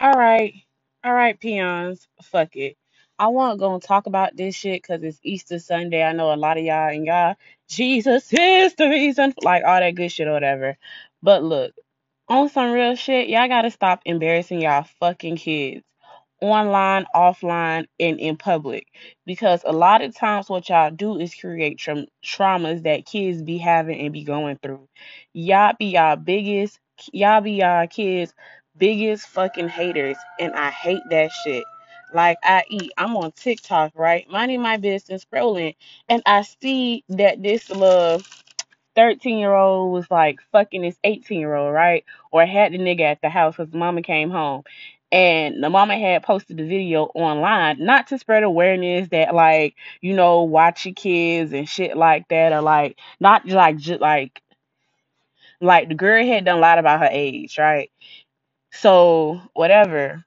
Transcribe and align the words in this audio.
All 0.00 0.14
right. 0.14 0.54
All 1.04 1.14
right, 1.14 1.40
peons. 1.40 2.08
Fuck 2.22 2.56
it. 2.56 2.78
I 3.18 3.28
want 3.28 3.54
to 3.54 3.58
go 3.60 3.74
and 3.74 3.82
talk 3.82 4.06
about 4.06 4.36
this 4.36 4.54
shit 4.56 4.82
because 4.84 5.02
it's 5.02 5.20
Easter 5.24 5.58
Sunday. 5.58 6.04
I 6.04 6.12
know 6.12 6.32
a 6.34 6.36
lot 6.36 6.58
of 6.58 6.64
y'all 6.64 6.90
and 6.90 7.06
y'all, 7.06 7.36
Jesus 7.68 8.32
is 8.32 8.76
the 8.76 8.88
reason, 8.90 9.34
like 9.44 9.64
all 9.64 9.80
that 9.80 9.96
good 9.96 10.12
shit 10.12 10.28
or 10.28 10.34
whatever. 10.34 10.78
But 11.24 11.44
look, 11.44 11.74
on 12.28 12.48
some 12.50 12.72
real 12.72 12.96
shit, 12.96 13.28
y'all 13.30 13.48
gotta 13.48 13.72
stop 13.72 14.02
embarrassing 14.06 14.62
y'all 14.62 14.86
fucking 15.00 15.38
kids 15.38 15.82
online, 16.42 17.06
offline, 17.16 17.86
and 18.00 18.20
in 18.20 18.38
public. 18.38 18.86
Because 19.26 19.62
a 19.66 19.72
lot 19.72 20.02
of 20.02 20.16
times 20.16 20.50
what 20.50 20.70
y'all 20.70 20.92
do 20.92 21.18
is 21.18 21.34
create 21.34 21.78
tra- 21.78 22.06
traumas 22.24 22.84
that 22.84 23.06
kids 23.06 23.42
be 23.42 23.58
having 23.58 24.00
and 24.00 24.14
be 24.14 24.24
going 24.24 24.58
through. 24.62 24.88
Y'all 25.34 25.74
be 25.78 25.86
y'all 25.86 26.16
biggest, 26.16 26.80
y'all 27.12 27.42
be 27.42 27.54
y'all 27.54 27.88
kids' 27.88 28.34
biggest 28.80 29.28
fucking 29.28 29.68
haters. 29.68 30.16
And 30.40 30.54
I 30.54 30.70
hate 30.70 31.02
that 31.10 31.30
shit. 31.44 31.64
Like 32.12 32.38
I 32.42 32.64
eat, 32.68 32.90
I'm 32.98 33.16
on 33.16 33.30
TikTok, 33.32 33.92
right? 33.94 34.28
Minding 34.28 34.62
my 34.62 34.78
business, 34.78 35.24
scrolling, 35.24 35.76
and 36.08 36.22
I 36.26 36.42
see 36.42 37.04
that 37.10 37.40
this 37.42 37.70
little 37.70 38.20
13 38.96 39.38
year 39.38 39.54
old 39.54 39.92
was 39.92 40.10
like 40.10 40.40
fucking 40.52 40.82
this 40.82 40.98
18 41.04 41.38
year 41.38 41.54
old, 41.54 41.72
right? 41.72 42.04
Or 42.32 42.44
had 42.44 42.72
the 42.72 42.78
nigga 42.78 43.02
at 43.02 43.22
the 43.22 43.28
house 43.28 43.56
because 43.56 43.70
the 43.70 43.78
mama 43.78 44.02
came 44.02 44.30
home. 44.30 44.64
And 45.12 45.62
the 45.62 45.70
mama 45.70 45.98
had 45.98 46.22
posted 46.22 46.56
the 46.56 46.66
video 46.68 47.04
online, 47.16 47.84
not 47.84 48.08
to 48.08 48.18
spread 48.18 48.44
awareness 48.44 49.08
that 49.08 49.34
like, 49.34 49.74
you 50.00 50.14
know, 50.14 50.42
watch 50.44 50.86
your 50.86 50.94
kids 50.94 51.52
and 51.52 51.68
shit 51.68 51.96
like 51.96 52.28
that, 52.28 52.52
or 52.52 52.60
like 52.60 52.96
not 53.18 53.46
like 53.46 53.76
just 53.76 54.00
like 54.00 54.40
like 55.60 55.88
the 55.88 55.94
girl 55.94 56.24
had 56.24 56.44
done 56.44 56.58
a 56.58 56.60
lot 56.60 56.78
about 56.78 57.00
her 57.00 57.08
age, 57.10 57.58
right? 57.58 57.90
So 58.72 59.40
whatever. 59.54 60.24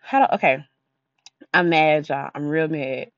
How 0.00 0.26
do 0.26 0.34
okay. 0.36 0.64
I'm 1.54 1.70
mad, 1.70 2.08
y'all. 2.08 2.30
I'm 2.34 2.48
real 2.48 2.68
mad 2.68 3.08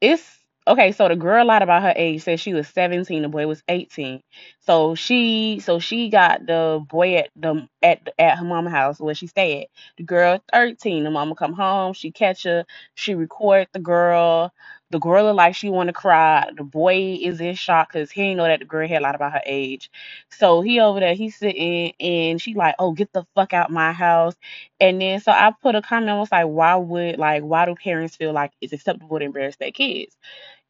it's 0.00 0.38
okay 0.68 0.92
so 0.92 1.08
the 1.08 1.16
girl 1.16 1.46
lied 1.46 1.62
about 1.62 1.82
her 1.82 1.94
age 1.96 2.22
said 2.22 2.40
she 2.40 2.54
was 2.54 2.68
17 2.68 3.22
the 3.22 3.28
boy 3.28 3.46
was 3.48 3.62
18 3.68 4.22
so 4.60 4.94
she 4.94 5.60
so 5.64 5.78
she 5.80 6.10
got 6.10 6.46
the 6.46 6.84
boy 6.88 7.16
at 7.16 7.30
the 7.36 7.68
at 7.82 8.08
at 8.18 8.38
her 8.38 8.44
mama 8.44 8.70
house 8.70 9.00
where 9.00 9.14
she 9.14 9.26
stayed 9.26 9.68
the 9.96 10.04
girl 10.04 10.42
13 10.52 11.04
the 11.04 11.10
mama 11.10 11.34
come 11.34 11.54
home 11.54 11.94
she 11.94 12.12
catch 12.12 12.44
her 12.44 12.64
she 12.94 13.14
record 13.14 13.68
the 13.72 13.80
girl 13.80 14.52
the 14.90 14.98
girl 15.00 15.32
like 15.34 15.54
she 15.54 15.68
want 15.70 15.88
to 15.88 15.92
cry 15.92 16.48
the 16.56 16.64
boy 16.64 17.18
is 17.20 17.40
in 17.40 17.54
shock 17.54 17.92
because 17.92 18.10
he 18.10 18.22
ain't 18.22 18.36
know 18.38 18.44
that 18.44 18.60
the 18.60 18.66
girl 18.66 18.86
had 18.88 19.02
lied 19.02 19.14
about 19.14 19.32
her 19.32 19.42
age 19.46 19.90
so 20.30 20.60
he 20.60 20.80
over 20.80 21.00
there 21.00 21.14
he's 21.14 21.36
sitting 21.36 21.92
and 22.00 22.40
she 22.40 22.54
like 22.54 22.74
oh 22.78 22.92
get 22.92 23.12
the 23.12 23.26
fuck 23.34 23.52
out 23.52 23.70
my 23.70 23.92
house 23.92 24.34
and 24.80 25.00
then 25.00 25.20
so 25.20 25.32
I 25.32 25.52
put 25.62 25.74
a 25.74 25.82
comment 25.82 26.18
was 26.18 26.32
like, 26.32 26.46
why 26.46 26.74
would 26.76 27.18
like 27.18 27.42
why 27.42 27.64
do 27.66 27.74
parents 27.74 28.16
feel 28.16 28.32
like 28.32 28.52
it's 28.60 28.72
acceptable 28.72 29.18
to 29.18 29.24
embarrass 29.24 29.56
their 29.56 29.70
kids? 29.70 30.16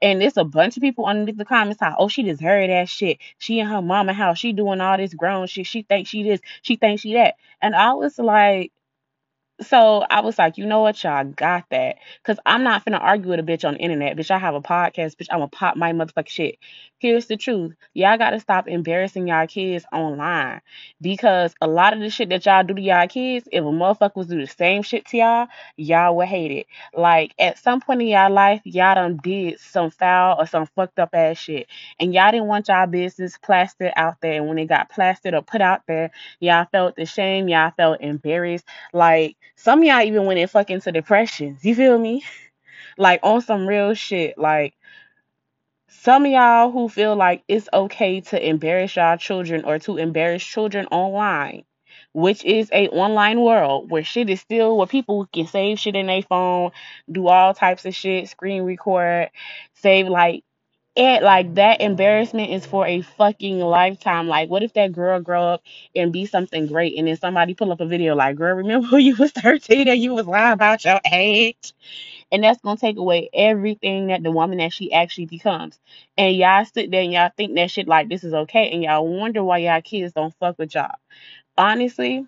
And 0.03 0.20
there's 0.20 0.37
a 0.37 0.44
bunch 0.44 0.77
of 0.77 0.83
people 0.83 1.06
underneath 1.06 1.39
the 1.39 1.44
comments 1.44 1.81
like, 1.81 1.94
oh, 1.98 2.09
she 2.09 2.28
heard 2.28 2.70
that 2.70 2.89
shit. 2.89 3.19
She 3.39 3.61
in 3.61 3.67
her 3.67 3.83
mama 3.83 4.12
house, 4.12 4.39
she 4.39 4.53
doing 4.53 4.81
all 4.81 4.97
this 4.98 5.14
grown 5.14 5.47
shit. 5.47 5.67
She 5.67 5.83
thinks 5.83 6.11
she 6.11 6.22
this, 6.22 6.41
she 6.62 6.77
thinks 6.77 7.03
she 7.03 7.14
that. 7.14 7.37
And 7.62 7.75
I 7.75 7.94
was 7.94 8.19
like, 8.19 8.72
so 9.62 10.05
I 10.11 10.21
was 10.21 10.39
like, 10.39 10.59
you 10.59 10.67
know 10.67 10.83
what, 10.83 11.03
y'all 11.03 11.25
got 11.25 11.65
that. 11.71 11.97
Cause 12.25 12.39
I'm 12.45 12.62
not 12.62 12.85
finna 12.85 13.01
argue 13.01 13.31
with 13.31 13.41
a 13.41 13.43
bitch 13.43 13.67
on 13.67 13.75
the 13.75 13.81
internet. 13.81 14.17
Bitch, 14.17 14.31
I 14.31 14.39
have 14.39 14.55
a 14.55 14.61
podcast, 14.61 15.17
bitch. 15.17 15.29
I'm 15.31 15.39
gonna 15.39 15.49
pop 15.49 15.77
my 15.77 15.93
motherfucking 15.93 16.29
shit. 16.29 16.59
Here's 16.99 17.27
the 17.27 17.37
truth. 17.37 17.75
Y'all 17.95 18.19
gotta 18.19 18.41
stop 18.41 18.69
embarrassing 18.69 19.29
y'all 19.29 19.47
kids 19.47 19.87
online. 19.93 20.61
Because 21.01 21.55
a 21.61 21.67
lot 21.67 21.95
of 21.95 22.01
the 22.01 22.11
shit 22.11 22.29
that 22.31 22.45
y'all 22.45 22.65
do 22.65 22.75
to 22.75 22.81
y'all 22.81 23.09
kids, 23.09 23.49
if 23.51 23.62
a 23.62 23.67
motherfucker 23.67 24.17
was 24.17 24.27
do 24.27 24.41
the 24.41 24.47
same 24.47 24.83
shit 24.83 25.07
to 25.07 25.17
y'all, 25.17 25.47
y'all 25.77 26.17
would 26.17 26.29
hate 26.29 26.51
it. 26.51 26.67
Like 26.95 27.34
at 27.39 27.59
some 27.59 27.81
point 27.81 28.03
in 28.03 28.09
y'all 28.09 28.33
life, 28.33 28.61
y'all 28.65 28.95
done 28.95 29.19
did 29.23 29.59
some 29.59 29.91
foul 29.91 30.37
or 30.39 30.47
some 30.47 30.67
fucked 30.67 30.99
up 30.99 31.11
ass 31.15 31.38
shit. 31.38 31.67
And 31.99 32.12
y'all 32.12 32.31
didn't 32.31 32.47
want 32.47 32.69
y'all 32.69 32.87
business 32.87 33.38
plastered 33.38 33.93
out 33.97 34.17
there. 34.21 34.34
And 34.34 34.49
when 34.49 34.59
it 34.59 34.67
got 34.67 34.91
plastered 34.91 35.34
or 35.34 35.41
put 35.43 35.62
out 35.62 35.83
there, 35.87 36.11
y'all 36.41 36.67
felt 36.71 36.97
the 36.97 37.06
shame, 37.06 37.49
y'all 37.49 37.73
felt 37.77 38.00
embarrassed 38.03 38.67
like 38.93 39.37
some 39.56 39.81
of 39.81 39.84
y'all 39.84 40.03
even 40.03 40.27
went 40.27 40.39
in 40.39 40.49
fucking 40.49 40.81
to 40.83 40.93
depressions. 40.93 41.65
You 41.65 41.75
feel 41.75 41.99
me? 41.99 42.25
Like 42.99 43.21
on 43.22 43.43
some 43.43 43.67
real 43.67 43.93
shit. 43.93 44.39
Like 44.39 44.75
some 45.89 46.25
of 46.25 46.31
y'all 46.33 46.71
who 46.71 46.89
feel 46.89 47.15
like 47.15 47.43
it's 47.47 47.69
okay 47.72 48.22
to 48.22 48.49
embarrass 48.49 48.97
y'all 48.97 49.19
children 49.19 49.65
or 49.65 49.78
to 49.81 49.99
embarrass 49.99 50.43
children 50.43 50.87
online, 50.87 51.65
which 52.15 52.43
is 52.44 52.71
a 52.72 52.89
online 52.89 53.41
world 53.41 53.91
where 53.91 54.03
shit 54.03 54.31
is 54.31 54.41
still 54.41 54.78
where 54.78 54.87
people 54.87 55.27
can 55.31 55.47
save 55.47 55.78
shit 55.78 55.94
in 55.94 56.06
their 56.06 56.23
phone, 56.23 56.71
do 57.12 57.28
all 57.28 57.53
types 57.53 57.84
of 57.84 57.94
shit, 57.94 58.31
screen 58.31 58.62
record, 58.62 59.31
save 59.75 60.09
like 60.09 60.43
it 60.97 61.23
like 61.23 61.55
that 61.57 61.81
embarrassment 61.83 62.51
is 62.53 62.67
for 62.67 62.87
a 62.87 63.03
fucking 63.03 63.61
lifetime. 63.61 64.29
Like, 64.29 64.51
what 64.51 64.62
if 64.65 64.75
that 64.75 64.93
girl 64.93 65.21
grow 65.21 65.45
up 65.45 65.62
and 65.97 66.12
be 66.12 66.27
something 66.27 66.67
great, 66.67 66.99
and 66.99 67.09
then 67.09 67.17
somebody 67.17 67.55
pull 67.55 67.73
up 67.73 67.81
a 67.81 67.87
video 67.87 68.17
like, 68.17 68.37
"Girl, 68.37 68.57
remember 68.57 68.89
when 68.89 69.03
you 69.05 69.17
was 69.17 69.33
13 69.33 69.89
and 69.89 70.01
you 70.03 70.15
was 70.15 70.27
lying 70.27 70.55
about 70.55 70.85
your 70.85 71.01
age?" 71.12 71.75
And 72.33 72.45
that's 72.45 72.61
gonna 72.62 72.79
take 72.79 72.99
away 72.99 73.31
everything 73.35 74.09
that 74.09 74.23
the 74.23 74.31
woman 74.33 74.59
that 74.59 74.73
she 74.73 74.93
actually 74.93 75.27
becomes. 75.27 75.79
And 76.19 76.37
y'all 76.37 76.65
sit 76.67 76.91
there 76.91 77.03
and 77.03 77.12
y'all 77.12 77.31
think 77.37 77.55
that 77.56 77.71
shit 77.71 77.89
like 77.89 78.09
this 78.09 78.25
is 78.25 78.35
okay, 78.35 78.71
and 78.73 78.83
y'all 78.83 79.06
wonder 79.09 79.45
why 79.45 79.59
y'all 79.59 79.83
kids 79.83 80.12
don't 80.15 80.35
fuck 80.41 80.59
with 80.59 80.75
y'all. 80.75 80.93
Honestly, 81.59 82.27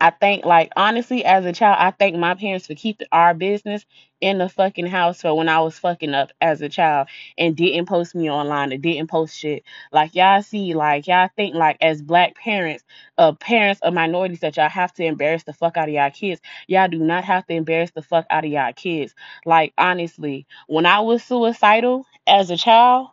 I 0.00 0.10
think, 0.10 0.44
like, 0.44 0.72
honestly, 0.76 1.24
as 1.24 1.44
a 1.44 1.52
child, 1.52 1.76
I 1.80 1.90
thank 1.90 2.16
my 2.16 2.34
parents 2.34 2.66
for 2.66 2.74
keeping 2.74 3.06
our 3.12 3.34
business 3.34 3.84
in 4.20 4.38
the 4.38 4.48
fucking 4.48 4.86
house 4.86 5.20
for 5.20 5.34
when 5.36 5.48
I 5.48 5.60
was 5.60 5.78
fucking 5.78 6.14
up 6.14 6.32
as 6.40 6.62
a 6.62 6.68
child 6.68 7.08
and 7.36 7.56
didn't 7.56 7.86
post 7.86 8.14
me 8.14 8.30
online 8.30 8.72
and 8.72 8.82
didn't 8.82 9.08
post 9.08 9.36
shit. 9.36 9.62
Like, 9.92 10.14
y'all 10.14 10.42
see, 10.42 10.74
like, 10.74 11.06
y'all 11.06 11.28
think, 11.36 11.54
like, 11.54 11.76
as 11.80 12.02
black 12.02 12.34
parents, 12.36 12.84
uh, 13.18 13.32
parents 13.32 13.80
of 13.82 13.94
minorities, 13.94 14.40
that 14.40 14.56
y'all 14.56 14.68
have 14.68 14.92
to 14.94 15.04
embarrass 15.04 15.44
the 15.44 15.52
fuck 15.52 15.76
out 15.76 15.88
of 15.88 15.94
y'all 15.94 16.10
kids. 16.10 16.40
Y'all 16.66 16.88
do 16.88 16.98
not 16.98 17.24
have 17.24 17.46
to 17.46 17.54
embarrass 17.54 17.90
the 17.90 18.02
fuck 18.02 18.26
out 18.30 18.44
of 18.44 18.50
y'all 18.50 18.72
kids. 18.72 19.14
Like, 19.44 19.72
honestly, 19.78 20.46
when 20.66 20.86
I 20.86 21.00
was 21.00 21.22
suicidal 21.22 22.06
as 22.26 22.50
a 22.50 22.56
child, 22.56 23.08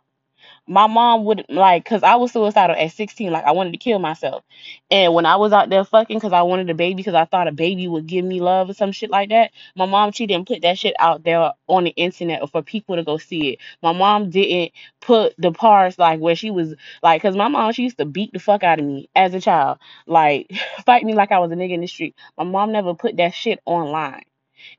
my 0.66 0.86
mom 0.86 1.24
would 1.24 1.44
like 1.48 1.84
because 1.84 2.02
i 2.02 2.16
was 2.16 2.32
suicidal 2.32 2.76
at 2.76 2.92
16 2.92 3.32
like 3.32 3.44
i 3.44 3.52
wanted 3.52 3.72
to 3.72 3.78
kill 3.78 3.98
myself. 3.98 4.44
And 4.90 5.14
when 5.14 5.26
i 5.26 5.36
was 5.36 5.52
out 5.52 5.70
there 5.70 5.84
fucking 5.84 6.18
because 6.18 6.32
i 6.32 6.42
wanted 6.42 6.70
a 6.70 6.74
baby 6.74 6.94
because 6.94 7.14
i 7.14 7.24
thought 7.24 7.48
a 7.48 7.52
baby 7.52 7.88
would 7.88 8.06
give 8.06 8.24
me 8.24 8.40
love 8.40 8.70
or 8.70 8.74
some 8.74 8.92
shit 8.92 9.10
like 9.10 9.30
that 9.30 9.50
my 9.76 9.86
mom 9.86 10.12
she 10.12 10.26
didn't 10.26 10.48
put 10.48 10.62
that 10.62 10.78
shit 10.78 10.94
out 10.98 11.24
there 11.24 11.52
on 11.66 11.84
the 11.84 11.90
internet 11.90 12.42
or 12.42 12.48
for 12.48 12.62
people 12.62 12.96
to 12.96 13.04
go 13.04 13.16
see 13.18 13.54
it. 13.54 13.58
My 13.82 13.92
mom 13.92 14.30
didn't 14.30 14.72
put 15.00 15.34
the 15.38 15.52
parts 15.52 15.98
like 15.98 16.20
where 16.20 16.36
she 16.36 16.50
was 16.50 16.74
like 17.02 17.22
because 17.22 17.36
my 17.36 17.48
mom 17.48 17.72
she 17.72 17.84
used 17.84 17.98
to 17.98 18.04
beat 18.04 18.32
the 18.32 18.38
fuck 18.38 18.62
out 18.62 18.78
of 18.78 18.84
me 18.84 19.08
as 19.14 19.34
a 19.34 19.40
child. 19.40 19.78
Like 20.06 20.52
fight 20.86 21.04
me 21.04 21.14
like 21.14 21.32
i 21.32 21.38
was 21.38 21.50
a 21.52 21.54
nigga 21.54 21.72
in 21.72 21.80
the 21.80 21.86
street. 21.86 22.14
My 22.36 22.44
mom 22.44 22.72
never 22.72 22.94
put 22.94 23.16
that 23.16 23.34
shit 23.34 23.60
online. 23.64 24.22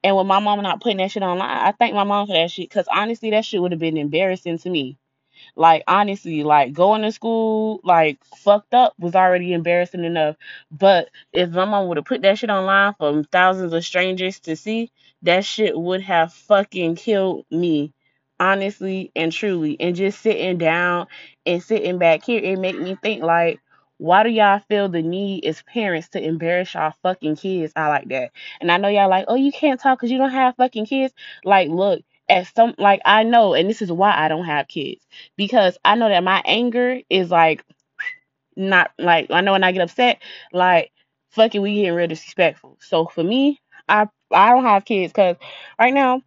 And 0.03 0.15
with 0.17 0.27
my 0.27 0.39
mom 0.39 0.61
not 0.63 0.81
putting 0.81 0.97
that 0.97 1.11
shit 1.11 1.23
online 1.23 1.49
i 1.49 1.71
thank 1.73 1.93
my 1.93 2.05
mom 2.05 2.27
for 2.27 2.33
that 2.33 2.49
shit 2.51 2.69
because 2.69 2.87
honestly 2.93 3.31
that 3.31 3.45
shit 3.45 3.61
would 3.61 3.71
have 3.71 3.79
been 3.79 3.97
embarrassing 3.97 4.57
to 4.59 4.69
me 4.69 4.97
like 5.55 5.83
honestly, 5.87 6.43
like 6.43 6.73
going 6.73 7.01
to 7.03 7.11
school 7.11 7.79
like 7.83 8.23
fucked 8.23 8.73
up 8.73 8.93
was 8.99 9.15
already 9.15 9.53
embarrassing 9.53 10.03
enough. 10.03 10.35
But 10.71 11.09
if 11.33 11.49
my 11.51 11.65
mom 11.65 11.87
would 11.87 11.97
have 11.97 12.05
put 12.05 12.21
that 12.23 12.37
shit 12.37 12.49
online 12.49 12.93
for 12.97 13.23
thousands 13.31 13.73
of 13.73 13.85
strangers 13.85 14.39
to 14.41 14.55
see, 14.55 14.91
that 15.23 15.45
shit 15.45 15.77
would 15.77 16.01
have 16.01 16.33
fucking 16.33 16.95
killed 16.95 17.45
me. 17.51 17.93
Honestly 18.37 19.13
and 19.15 19.31
truly. 19.31 19.77
And 19.79 19.95
just 19.95 20.21
sitting 20.21 20.57
down 20.57 21.07
and 21.45 21.63
sitting 21.63 21.97
back 21.97 22.25
here, 22.25 22.41
it 22.43 22.59
make 22.59 22.77
me 22.77 22.97
think 23.01 23.23
like 23.23 23.61
why 23.97 24.23
do 24.23 24.29
y'all 24.29 24.59
feel 24.67 24.89
the 24.89 25.01
need 25.01 25.45
as 25.45 25.61
parents 25.61 26.09
to 26.09 26.21
embarrass 26.21 26.73
y'all 26.73 26.93
fucking 27.01 27.37
kids? 27.37 27.71
I 27.75 27.87
like 27.87 28.09
that. 28.09 28.31
And 28.59 28.71
I 28.71 28.77
know 28.77 28.89
y'all 28.89 29.09
like, 29.09 29.25
oh, 29.27 29.35
you 29.35 29.51
can't 29.51 29.79
talk 29.79 29.97
because 29.97 30.11
you 30.11 30.17
don't 30.17 30.31
have 30.31 30.57
fucking 30.57 30.85
kids. 30.85 31.13
Like, 31.43 31.69
look, 31.69 32.01
as 32.29 32.49
some 32.55 32.75
like 32.77 33.01
I 33.05 33.23
know, 33.23 33.53
and 33.53 33.69
this 33.69 33.81
is 33.81 33.91
why 33.91 34.13
I 34.15 34.27
don't 34.27 34.45
have 34.45 34.67
kids 34.67 35.05
because 35.37 35.77
I 35.85 35.95
know 35.95 36.09
that 36.09 36.23
my 36.23 36.41
anger 36.45 36.99
is 37.09 37.31
like 37.31 37.63
not 38.55 38.91
like 38.99 39.31
I 39.31 39.41
know 39.41 39.53
when 39.53 39.63
I 39.63 39.71
get 39.71 39.81
upset, 39.83 40.21
like 40.53 40.91
fucking 41.31 41.61
we 41.61 41.75
getting 41.75 41.93
real 41.93 42.07
disrespectful. 42.07 42.77
So 42.81 43.07
for 43.07 43.23
me, 43.23 43.61
I 43.89 44.07
I 44.31 44.51
don't 44.51 44.63
have 44.63 44.85
kids 44.85 45.11
because 45.13 45.37
right 45.79 45.93
now 45.93 46.21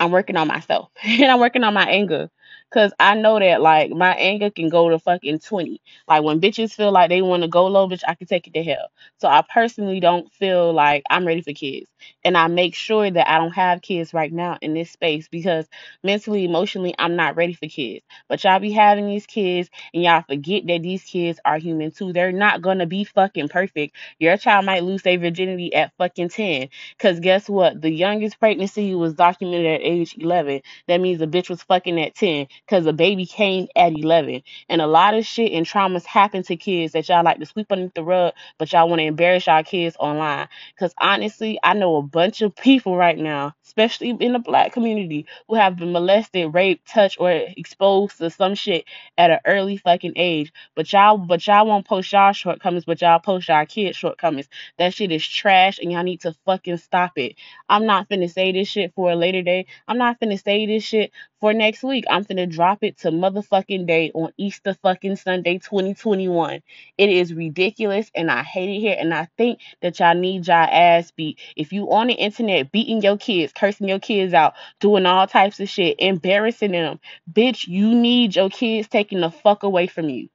I'm 0.00 0.10
working 0.10 0.36
on 0.36 0.48
myself 0.48 0.90
and 1.04 1.24
I'm 1.30 1.40
working 1.40 1.64
on 1.64 1.74
my 1.74 1.86
anger. 1.88 2.30
Cause 2.72 2.92
I 3.00 3.14
know 3.16 3.38
that 3.38 3.62
like 3.62 3.90
my 3.92 4.14
anger 4.14 4.50
can 4.50 4.68
go 4.68 4.90
to 4.90 4.98
fucking 4.98 5.40
20. 5.40 5.80
Like 6.08 6.22
when 6.22 6.40
bitches 6.40 6.74
feel 6.74 6.92
like 6.92 7.10
they 7.10 7.22
want 7.22 7.42
to 7.42 7.48
go 7.48 7.66
low, 7.66 7.88
bitch, 7.88 8.02
I 8.08 8.14
can 8.14 8.26
take 8.26 8.46
it 8.46 8.54
to 8.54 8.62
hell. 8.64 8.88
So 9.18 9.28
I 9.28 9.42
personally 9.52 10.00
don't 10.00 10.30
feel 10.34 10.72
like 10.74 11.04
I'm 11.10 11.26
ready 11.26 11.42
for 11.42 11.52
kids. 11.54 11.88
And 12.24 12.36
I 12.36 12.48
make 12.48 12.74
sure 12.74 13.10
that 13.10 13.30
I 13.30 13.38
don't 13.38 13.54
have 13.54 13.82
kids 13.82 14.14
right 14.14 14.32
now 14.32 14.58
in 14.62 14.74
this 14.74 14.90
space 14.90 15.28
because 15.28 15.66
mentally, 16.04 16.44
emotionally, 16.44 16.94
I'm 16.98 17.16
not 17.16 17.36
ready 17.36 17.54
for 17.54 17.68
kids. 17.68 18.04
But 18.28 18.44
y'all 18.44 18.60
be 18.60 18.72
having 18.72 19.06
these 19.06 19.26
kids 19.26 19.70
and 19.94 20.02
y'all 20.02 20.24
forget 20.28 20.66
that 20.66 20.82
these 20.82 21.04
kids 21.04 21.40
are 21.44 21.58
human 21.58 21.90
too. 21.92 22.12
They're 22.12 22.32
not 22.32 22.62
gonna 22.62 22.86
be 22.86 23.04
fucking 23.04 23.48
perfect. 23.48 23.96
Your 24.20 24.36
child 24.36 24.66
might 24.66 24.84
lose 24.84 25.02
their 25.02 25.18
virginity 25.18 25.74
at 25.74 25.92
fucking 25.98 26.30
10. 26.30 26.68
Cause 26.98 27.20
guess 27.20 27.48
what? 27.48 27.80
The 27.82 27.90
youngest 27.90 28.38
pregnancy 28.40 28.94
was 28.94 29.14
documented 29.14 29.66
at 29.66 29.82
age 29.82 30.16
11. 30.18 30.62
That 30.88 31.00
means 31.00 31.20
the 31.20 31.26
bitch 31.28 31.50
was 31.50 31.62
fucking 31.64 32.00
at 32.00 32.14
10 32.14 32.48
because 32.66 32.84
the 32.84 32.92
baby 32.92 33.26
came 33.26 33.68
at 33.76 33.92
11. 33.92 34.42
And 34.68 34.80
a 34.80 34.86
lot 34.86 35.14
of 35.14 35.26
shit 35.26 35.52
and 35.52 35.66
traumas 35.66 36.04
happen 36.04 36.42
to 36.44 36.56
kids 36.56 36.92
that 36.92 37.08
y'all 37.08 37.24
like 37.24 37.38
to 37.38 37.46
sweep 37.46 37.70
underneath 37.70 37.94
the 37.94 38.04
rug, 38.04 38.34
but 38.58 38.72
y'all 38.72 38.88
want 38.88 39.00
to 39.00 39.04
embarrass 39.06 39.46
y'all 39.46 39.62
kids 39.62 39.96
online. 39.98 40.48
Because 40.74 40.94
honestly, 41.00 41.58
I 41.62 41.74
know 41.74 41.96
a 41.96 42.02
bunch 42.02 42.42
of 42.42 42.54
people 42.56 42.96
right 42.96 43.18
now, 43.18 43.54
especially 43.64 44.10
in 44.10 44.32
the 44.32 44.38
black 44.38 44.72
community, 44.72 45.26
who 45.48 45.56
have 45.56 45.76
been 45.76 45.92
molested, 45.92 46.54
raped, 46.54 46.88
touched, 46.88 47.20
or 47.20 47.30
exposed 47.30 48.18
to 48.18 48.30
some 48.30 48.54
shit 48.54 48.84
at 49.18 49.30
an 49.30 49.40
early 49.46 49.76
fucking 49.76 50.14
age. 50.16 50.52
But 50.74 50.92
y'all, 50.92 51.18
but 51.18 51.46
y'all 51.46 51.66
won't 51.66 51.86
post 51.86 52.12
y'all 52.12 52.32
shortcomings, 52.32 52.84
but 52.84 53.00
y'all 53.00 53.18
post 53.18 53.48
y'all 53.48 53.66
kids' 53.66 53.96
shortcomings. 53.96 54.48
That 54.78 54.94
shit 54.94 55.12
is 55.12 55.26
trash, 55.26 55.78
and 55.78 55.92
y'all 55.92 56.02
need 56.02 56.20
to 56.22 56.34
fucking 56.46 56.78
stop 56.78 57.12
it. 57.16 57.36
I'm 57.68 57.86
not 57.86 58.08
finna 58.08 58.30
say 58.30 58.52
this 58.52 58.68
shit 58.68 58.94
for 58.94 59.10
a 59.10 59.16
later 59.16 59.42
day. 59.42 59.66
I'm 59.88 59.98
not 59.98 60.20
finna 60.20 60.42
say 60.42 60.66
this 60.66 60.84
shit 60.84 61.12
for 61.42 61.52
next 61.52 61.82
week. 61.82 62.04
I'm 62.08 62.22
gonna 62.22 62.46
drop 62.46 62.84
it 62.84 62.98
to 63.00 63.10
motherfucking 63.10 63.84
day 63.84 64.12
on 64.14 64.32
Easter 64.38 64.74
fucking 64.74 65.16
Sunday 65.16 65.58
2021. 65.58 66.62
It 66.98 67.10
is 67.10 67.34
ridiculous, 67.34 68.12
and 68.14 68.30
I 68.30 68.44
hate 68.44 68.70
it 68.70 68.78
here. 68.78 68.96
And 68.96 69.12
I 69.12 69.28
think 69.36 69.58
that 69.82 69.98
y'all 69.98 70.14
need 70.14 70.46
y'all 70.46 70.68
ass 70.70 71.10
beat. 71.10 71.40
If 71.56 71.72
you 71.72 71.92
on 71.92 72.06
the 72.06 72.14
internet 72.14 72.70
beating 72.70 73.02
your 73.02 73.18
kids, 73.18 73.52
cursing 73.52 73.88
your 73.88 73.98
kids 73.98 74.32
out, 74.32 74.54
doing 74.78 75.04
all 75.04 75.26
types 75.26 75.58
of 75.58 75.68
shit, 75.68 75.96
embarrassing 75.98 76.70
them, 76.70 77.00
bitch, 77.32 77.66
you 77.66 77.92
need 77.92 78.36
your 78.36 78.48
kids 78.48 78.86
taking 78.86 79.20
the 79.20 79.32
fuck 79.32 79.64
away 79.64 79.88
from 79.88 80.08
you 80.08 80.28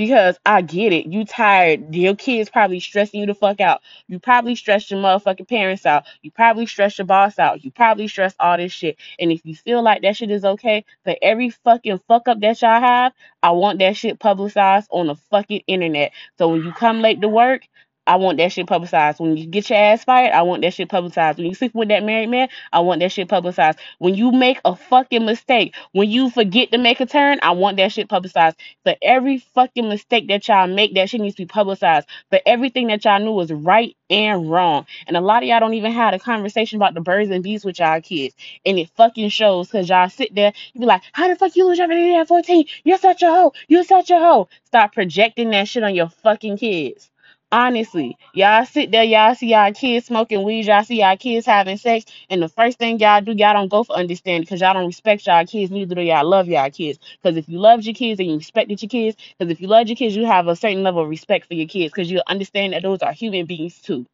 because 0.00 0.38
I 0.46 0.62
get 0.62 0.94
it. 0.94 1.12
You 1.12 1.26
tired. 1.26 1.94
Your 1.94 2.16
kids 2.16 2.48
probably 2.48 2.80
stressing 2.80 3.20
you 3.20 3.26
the 3.26 3.34
fuck 3.34 3.60
out. 3.60 3.82
You 4.08 4.18
probably 4.18 4.54
stress 4.54 4.90
your 4.90 4.98
motherfucking 4.98 5.46
parents 5.46 5.84
out. 5.84 6.04
You 6.22 6.30
probably 6.30 6.64
stress 6.64 6.96
your 6.96 7.06
boss 7.06 7.38
out. 7.38 7.62
You 7.62 7.70
probably 7.70 8.08
stress 8.08 8.34
all 8.40 8.56
this 8.56 8.72
shit. 8.72 8.96
And 9.18 9.30
if 9.30 9.44
you 9.44 9.54
feel 9.54 9.82
like 9.82 10.00
that 10.00 10.16
shit 10.16 10.30
is 10.30 10.42
okay, 10.42 10.86
for 11.04 11.14
every 11.20 11.50
fucking 11.50 12.00
fuck 12.08 12.28
up 12.28 12.40
that 12.40 12.62
y'all 12.62 12.80
have, 12.80 13.12
I 13.42 13.50
want 13.50 13.78
that 13.80 13.94
shit 13.94 14.18
publicized 14.18 14.88
on 14.90 15.08
the 15.08 15.16
fucking 15.16 15.64
internet. 15.66 16.12
So 16.38 16.48
when 16.48 16.62
you 16.62 16.72
come 16.72 17.02
late 17.02 17.20
to 17.20 17.28
work, 17.28 17.68
I 18.10 18.16
want 18.16 18.38
that 18.38 18.50
shit 18.50 18.66
publicized. 18.66 19.20
When 19.20 19.36
you 19.36 19.46
get 19.46 19.70
your 19.70 19.78
ass 19.78 20.02
fired, 20.02 20.32
I 20.32 20.42
want 20.42 20.62
that 20.62 20.74
shit 20.74 20.88
publicized. 20.88 21.38
When 21.38 21.46
you 21.46 21.54
sleep 21.54 21.76
with 21.76 21.90
that 21.90 22.02
married 22.02 22.28
man, 22.28 22.48
I 22.72 22.80
want 22.80 22.98
that 23.02 23.12
shit 23.12 23.28
publicized. 23.28 23.78
When 24.00 24.16
you 24.16 24.32
make 24.32 24.60
a 24.64 24.74
fucking 24.74 25.24
mistake, 25.24 25.76
when 25.92 26.10
you 26.10 26.28
forget 26.28 26.72
to 26.72 26.78
make 26.78 27.00
a 27.00 27.06
turn, 27.06 27.38
I 27.40 27.52
want 27.52 27.76
that 27.76 27.92
shit 27.92 28.08
publicized. 28.08 28.56
For 28.82 28.96
every 29.00 29.38
fucking 29.38 29.88
mistake 29.88 30.26
that 30.26 30.48
y'all 30.48 30.66
make, 30.66 30.94
that 30.94 31.08
shit 31.08 31.20
needs 31.20 31.36
to 31.36 31.42
be 31.42 31.46
publicized. 31.46 32.08
For 32.30 32.40
everything 32.44 32.88
that 32.88 33.04
y'all 33.04 33.20
knew 33.20 33.30
was 33.30 33.52
right 33.52 33.96
and 34.10 34.50
wrong. 34.50 34.86
And 35.06 35.16
a 35.16 35.20
lot 35.20 35.44
of 35.44 35.48
y'all 35.48 35.60
don't 35.60 35.74
even 35.74 35.92
have 35.92 36.12
a 36.12 36.18
conversation 36.18 36.78
about 36.78 36.94
the 36.94 37.00
birds 37.00 37.30
and 37.30 37.44
bees 37.44 37.64
with 37.64 37.78
y'all 37.78 38.00
kids. 38.00 38.34
And 38.66 38.76
it 38.76 38.90
fucking 38.96 39.28
shows 39.28 39.68
because 39.68 39.88
y'all 39.88 40.08
sit 40.08 40.34
there, 40.34 40.52
you 40.72 40.80
be 40.80 40.86
like, 40.86 41.02
how 41.12 41.28
the 41.28 41.36
fuck 41.36 41.54
you 41.54 41.64
lose 41.64 41.78
your 41.78 41.86
virginity 41.86 42.16
at 42.16 42.26
14? 42.26 42.66
You're 42.82 42.98
such 42.98 43.22
a 43.22 43.30
hoe. 43.30 43.52
You're 43.68 43.84
such 43.84 44.10
a 44.10 44.18
hoe. 44.18 44.48
Stop 44.64 44.94
projecting 44.94 45.50
that 45.50 45.68
shit 45.68 45.84
on 45.84 45.94
your 45.94 46.08
fucking 46.08 46.58
kids. 46.58 47.09
Honestly, 47.52 48.16
y'all 48.32 48.64
sit 48.64 48.92
there, 48.92 49.02
y'all 49.02 49.34
see 49.34 49.48
y'all 49.48 49.72
kids 49.72 50.06
smoking 50.06 50.44
weed, 50.44 50.66
y'all 50.66 50.84
see 50.84 51.00
y'all 51.00 51.16
kids 51.16 51.46
having 51.46 51.78
sex, 51.78 52.04
and 52.28 52.40
the 52.42 52.48
first 52.48 52.78
thing 52.78 52.98
y'all 53.00 53.20
do, 53.22 53.32
y'all 53.32 53.54
don't 53.54 53.68
go 53.68 53.82
for 53.82 53.96
understanding 53.96 54.42
because 54.42 54.60
y'all 54.60 54.74
don't 54.74 54.86
respect 54.86 55.26
y'all 55.26 55.44
kids, 55.44 55.70
neither 55.70 55.96
do 55.96 56.02
y'all 56.02 56.28
love 56.28 56.46
y'all 56.46 56.70
kids. 56.70 57.00
Because 57.20 57.36
if 57.36 57.48
you 57.48 57.58
loved 57.58 57.84
your 57.84 57.94
kids 57.94 58.20
and 58.20 58.28
you 58.28 58.36
respected 58.36 58.80
your 58.82 58.88
kids, 58.88 59.16
because 59.36 59.50
if 59.50 59.60
you 59.60 59.66
loved 59.66 59.88
your 59.88 59.96
kids, 59.96 60.14
you 60.14 60.26
have 60.26 60.46
a 60.46 60.54
certain 60.54 60.82
level 60.84 61.02
of 61.02 61.08
respect 61.08 61.46
for 61.46 61.54
your 61.54 61.66
kids 61.66 61.92
because 61.92 62.10
you 62.10 62.20
understand 62.28 62.72
that 62.74 62.82
those 62.82 63.02
are 63.02 63.12
human 63.12 63.46
beings 63.46 63.80
too. 63.80 64.06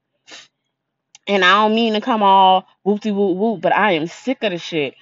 And 1.27 1.45
I 1.45 1.63
don't 1.63 1.75
mean 1.75 1.95
to 1.95 2.01
come 2.01 2.23
all 2.23 2.67
whoopty 2.87 3.15
whoop 3.15 3.37
whoop, 3.37 3.61
but 3.61 3.75
I 3.75 3.93
am 3.93 4.07
sick 4.07 4.43
of 4.45 4.53
the 4.53 4.59
shit. 4.59 4.95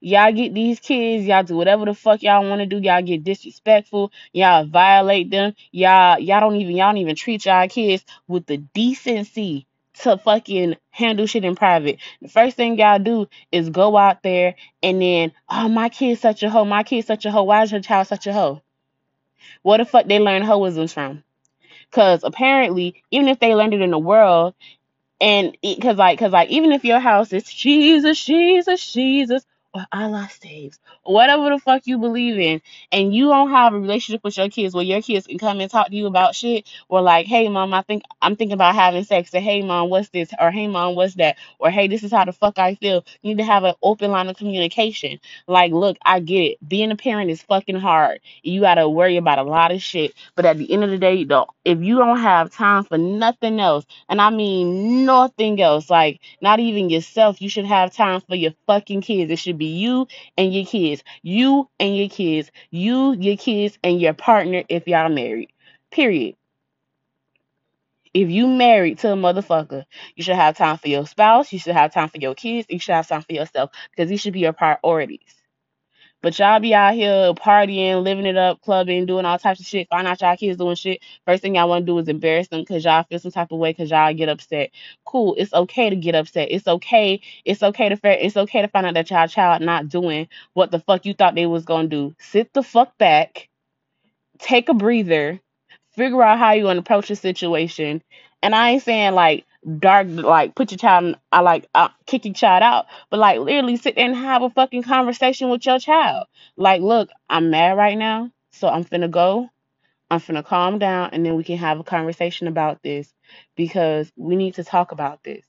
Y'all 0.00 0.32
get 0.32 0.54
these 0.54 0.78
kids, 0.78 1.26
y'all 1.26 1.42
do 1.42 1.56
whatever 1.56 1.84
the 1.84 1.94
fuck 1.94 2.22
y'all 2.22 2.48
want 2.48 2.60
to 2.60 2.66
do. 2.66 2.78
Y'all 2.78 3.02
get 3.02 3.24
disrespectful, 3.24 4.12
y'all 4.32 4.64
violate 4.64 5.30
them. 5.30 5.54
Y'all 5.72 6.18
y'all 6.20 6.40
don't 6.40 6.56
even 6.56 6.76
y'all 6.76 6.90
don't 6.90 6.98
even 6.98 7.16
treat 7.16 7.44
y'all 7.46 7.68
kids 7.68 8.04
with 8.28 8.46
the 8.46 8.58
decency 8.58 9.66
to 9.94 10.16
fucking 10.16 10.76
handle 10.90 11.26
shit 11.26 11.44
in 11.44 11.56
private. 11.56 11.98
The 12.22 12.28
first 12.28 12.56
thing 12.56 12.78
y'all 12.78 13.00
do 13.00 13.26
is 13.50 13.70
go 13.70 13.96
out 13.96 14.22
there 14.22 14.54
and 14.82 15.02
then, 15.02 15.32
oh 15.48 15.68
my 15.68 15.88
kid's 15.88 16.20
such 16.20 16.44
a 16.44 16.50
hoe, 16.50 16.64
my 16.64 16.84
kid's 16.84 17.08
such 17.08 17.26
a 17.26 17.32
hoe. 17.32 17.42
Why 17.42 17.64
is 17.64 17.72
your 17.72 17.80
child 17.80 18.06
such 18.06 18.28
a 18.28 18.32
hoe? 18.32 18.62
What 19.62 19.78
the 19.78 19.84
fuck 19.84 20.06
they 20.06 20.20
learn 20.20 20.42
hoisms 20.42 20.92
from? 20.92 21.24
Cause 21.90 22.20
apparently, 22.22 23.02
even 23.10 23.28
if 23.28 23.40
they 23.40 23.54
learned 23.54 23.74
it 23.74 23.80
in 23.80 23.90
the 23.90 23.98
world, 23.98 24.54
and 25.20 25.56
because 25.62 25.96
like 25.96 26.18
because 26.18 26.32
like 26.32 26.50
even 26.50 26.70
if 26.72 26.84
your 26.84 27.00
house 27.00 27.32
is 27.32 27.44
Jesus, 27.44 28.22
Jesus, 28.24 28.92
Jesus, 28.92 29.44
or 29.74 29.84
Allah 29.92 30.28
saves, 30.40 30.78
or 31.04 31.14
whatever 31.14 31.50
the 31.50 31.58
fuck 31.58 31.86
you 31.86 31.98
believe 31.98 32.38
in, 32.38 32.60
and 32.90 33.14
you 33.14 33.26
don't 33.26 33.50
have 33.50 33.74
a 33.74 33.78
relationship 33.78 34.22
with 34.24 34.36
your 34.36 34.48
kids 34.48 34.74
where 34.74 34.84
your 34.84 35.02
kids 35.02 35.26
can 35.26 35.38
come 35.38 35.60
and 35.60 35.70
talk 35.70 35.88
to 35.88 35.96
you 35.96 36.06
about 36.06 36.34
shit, 36.34 36.68
or 36.88 37.00
like, 37.00 37.26
hey 37.26 37.48
mom, 37.48 37.74
I 37.74 37.82
think 37.82 38.02
I'm 38.22 38.36
thinking 38.36 38.54
about 38.54 38.74
having 38.74 39.04
sex, 39.04 39.34
or 39.34 39.40
hey 39.40 39.62
mom, 39.62 39.90
what's 39.90 40.08
this, 40.10 40.30
or 40.40 40.50
hey 40.50 40.68
mom, 40.68 40.94
what's 40.94 41.14
that, 41.16 41.36
or 41.58 41.70
hey, 41.70 41.88
this 41.88 42.02
is 42.02 42.12
how 42.12 42.24
the 42.24 42.32
fuck 42.32 42.58
I 42.58 42.74
feel. 42.76 43.04
You 43.22 43.34
need 43.34 43.38
to 43.38 43.44
have 43.44 43.64
an 43.64 43.74
open 43.82 44.10
line 44.10 44.28
of 44.28 44.36
communication. 44.36 45.20
Like, 45.46 45.72
look, 45.72 45.96
I 46.04 46.20
get 46.20 46.40
it. 46.40 46.68
Being 46.68 46.90
a 46.90 46.96
parent 46.96 47.30
is 47.30 47.42
fucking 47.42 47.76
hard. 47.76 48.20
You 48.42 48.60
gotta 48.62 48.88
worry 48.88 49.16
about 49.16 49.38
a 49.38 49.42
lot 49.42 49.72
of 49.72 49.82
shit, 49.82 50.14
but 50.34 50.46
at 50.46 50.58
the 50.58 50.72
end 50.72 50.84
of 50.84 50.90
the 50.90 50.98
day, 50.98 51.24
though, 51.24 51.48
if 51.64 51.80
you 51.80 51.98
don't 51.98 52.18
have 52.18 52.50
time 52.52 52.84
for 52.84 52.98
nothing 52.98 53.60
else 53.60 53.84
and 54.08 54.20
I 54.20 54.30
mean 54.30 55.04
nothing 55.04 55.60
else. 55.60 55.90
Like, 55.90 56.20
not 56.40 56.60
even 56.60 56.90
yourself. 56.90 57.40
You 57.40 57.48
should 57.48 57.66
have 57.66 57.92
time 57.92 58.20
for 58.22 58.34
your 58.34 58.52
fucking 58.66 59.02
kids. 59.02 59.30
It 59.30 59.38
should 59.38 59.57
be 59.58 59.66
you 59.66 60.08
and 60.38 60.54
your 60.54 60.66
kids. 60.66 61.04
You 61.22 61.68
and 61.80 61.96
your 61.96 62.08
kids. 62.08 62.50
You, 62.70 63.14
your 63.14 63.36
kids, 63.36 63.78
and 63.84 64.00
your 64.00 64.14
partner 64.14 64.64
if 64.68 64.88
y'all 64.88 65.10
married. 65.10 65.50
Period. 65.92 66.36
If 68.14 68.30
you 68.30 68.48
married 68.48 68.98
to 69.00 69.12
a 69.12 69.16
motherfucker, 69.16 69.84
you 70.16 70.24
should 70.24 70.36
have 70.36 70.56
time 70.58 70.78
for 70.78 70.88
your 70.88 71.06
spouse. 71.06 71.52
You 71.52 71.60
should 71.60 71.74
have 71.76 71.94
time 71.94 72.10
for 72.10 72.18
your 72.18 72.34
kids. 72.34 72.66
You 72.70 72.80
should 72.80 72.94
have 72.94 73.08
time 73.08 73.22
for 73.22 73.34
yourself 73.34 73.70
because 73.90 74.10
these 74.10 74.20
should 74.20 74.34
be 74.34 74.40
your 74.40 74.54
priorities. 74.54 75.37
But 76.22 76.38
y'all 76.38 76.60
be 76.60 76.74
out 76.74 76.94
here 76.94 77.32
partying, 77.34 78.02
living 78.02 78.26
it 78.26 78.36
up, 78.36 78.60
clubbing, 78.62 79.06
doing 79.06 79.24
all 79.24 79.38
types 79.38 79.60
of 79.60 79.66
shit. 79.66 79.88
Find 79.88 80.06
out 80.06 80.20
y'all 80.20 80.36
kids 80.36 80.58
doing 80.58 80.74
shit. 80.74 81.00
First 81.26 81.42
thing 81.42 81.54
y'all 81.54 81.68
want 81.68 81.86
to 81.86 81.92
do 81.92 81.98
is 81.98 82.08
embarrass 82.08 82.48
them 82.48 82.60
because 82.62 82.84
y'all 82.84 83.04
feel 83.04 83.20
some 83.20 83.30
type 83.30 83.52
of 83.52 83.58
way 83.58 83.70
because 83.70 83.90
y'all 83.90 84.12
get 84.14 84.28
upset. 84.28 84.70
Cool. 85.04 85.36
It's 85.38 85.54
okay 85.54 85.90
to 85.90 85.96
get 85.96 86.16
upset. 86.16 86.48
It's 86.50 86.66
okay. 86.66 87.20
It's 87.44 87.62
okay 87.62 87.88
to 87.90 87.96
fa- 87.96 88.24
it's 88.24 88.36
okay 88.36 88.62
to 88.62 88.68
find 88.68 88.86
out 88.86 88.94
that 88.94 89.10
y'all 89.10 89.28
child 89.28 89.62
not 89.62 89.88
doing 89.88 90.28
what 90.54 90.72
the 90.72 90.80
fuck 90.80 91.06
you 91.06 91.14
thought 91.14 91.36
they 91.36 91.46
was 91.46 91.64
gonna 91.64 91.88
do. 91.88 92.14
Sit 92.18 92.52
the 92.52 92.64
fuck 92.64 92.98
back, 92.98 93.48
take 94.40 94.68
a 94.68 94.74
breather, 94.74 95.40
figure 95.92 96.22
out 96.22 96.38
how 96.38 96.52
you 96.52 96.64
gonna 96.64 96.80
approach 96.80 97.08
the 97.08 97.16
situation. 97.16 98.02
And 98.42 98.54
I 98.54 98.70
ain't 98.70 98.82
saying 98.84 99.14
like 99.14 99.46
dark 99.78 100.06
like 100.08 100.54
put 100.54 100.70
your 100.70 100.78
child 100.78 101.16
I 101.32 101.40
like 101.40 101.66
uh, 101.74 101.88
kick 102.06 102.24
your 102.24 102.34
child 102.34 102.62
out, 102.62 102.86
but 103.10 103.18
like 103.20 103.40
literally 103.40 103.76
sit 103.76 103.96
there 103.96 104.06
and 104.06 104.16
have 104.16 104.42
a 104.42 104.50
fucking 104.50 104.84
conversation 104.84 105.50
with 105.50 105.66
your 105.66 105.78
child. 105.78 106.26
Like, 106.56 106.80
look, 106.82 107.10
I'm 107.28 107.50
mad 107.50 107.76
right 107.76 107.98
now, 107.98 108.30
so 108.52 108.68
I'm 108.68 108.84
finna 108.84 109.10
go. 109.10 109.50
I'm 110.10 110.20
finna 110.20 110.44
calm 110.44 110.78
down, 110.78 111.10
and 111.12 111.24
then 111.24 111.36
we 111.36 111.44
can 111.44 111.58
have 111.58 111.80
a 111.80 111.84
conversation 111.84 112.48
about 112.48 112.82
this 112.82 113.12
because 113.56 114.10
we 114.16 114.36
need 114.36 114.54
to 114.54 114.64
talk 114.64 114.92
about 114.92 115.22
this. 115.24 115.44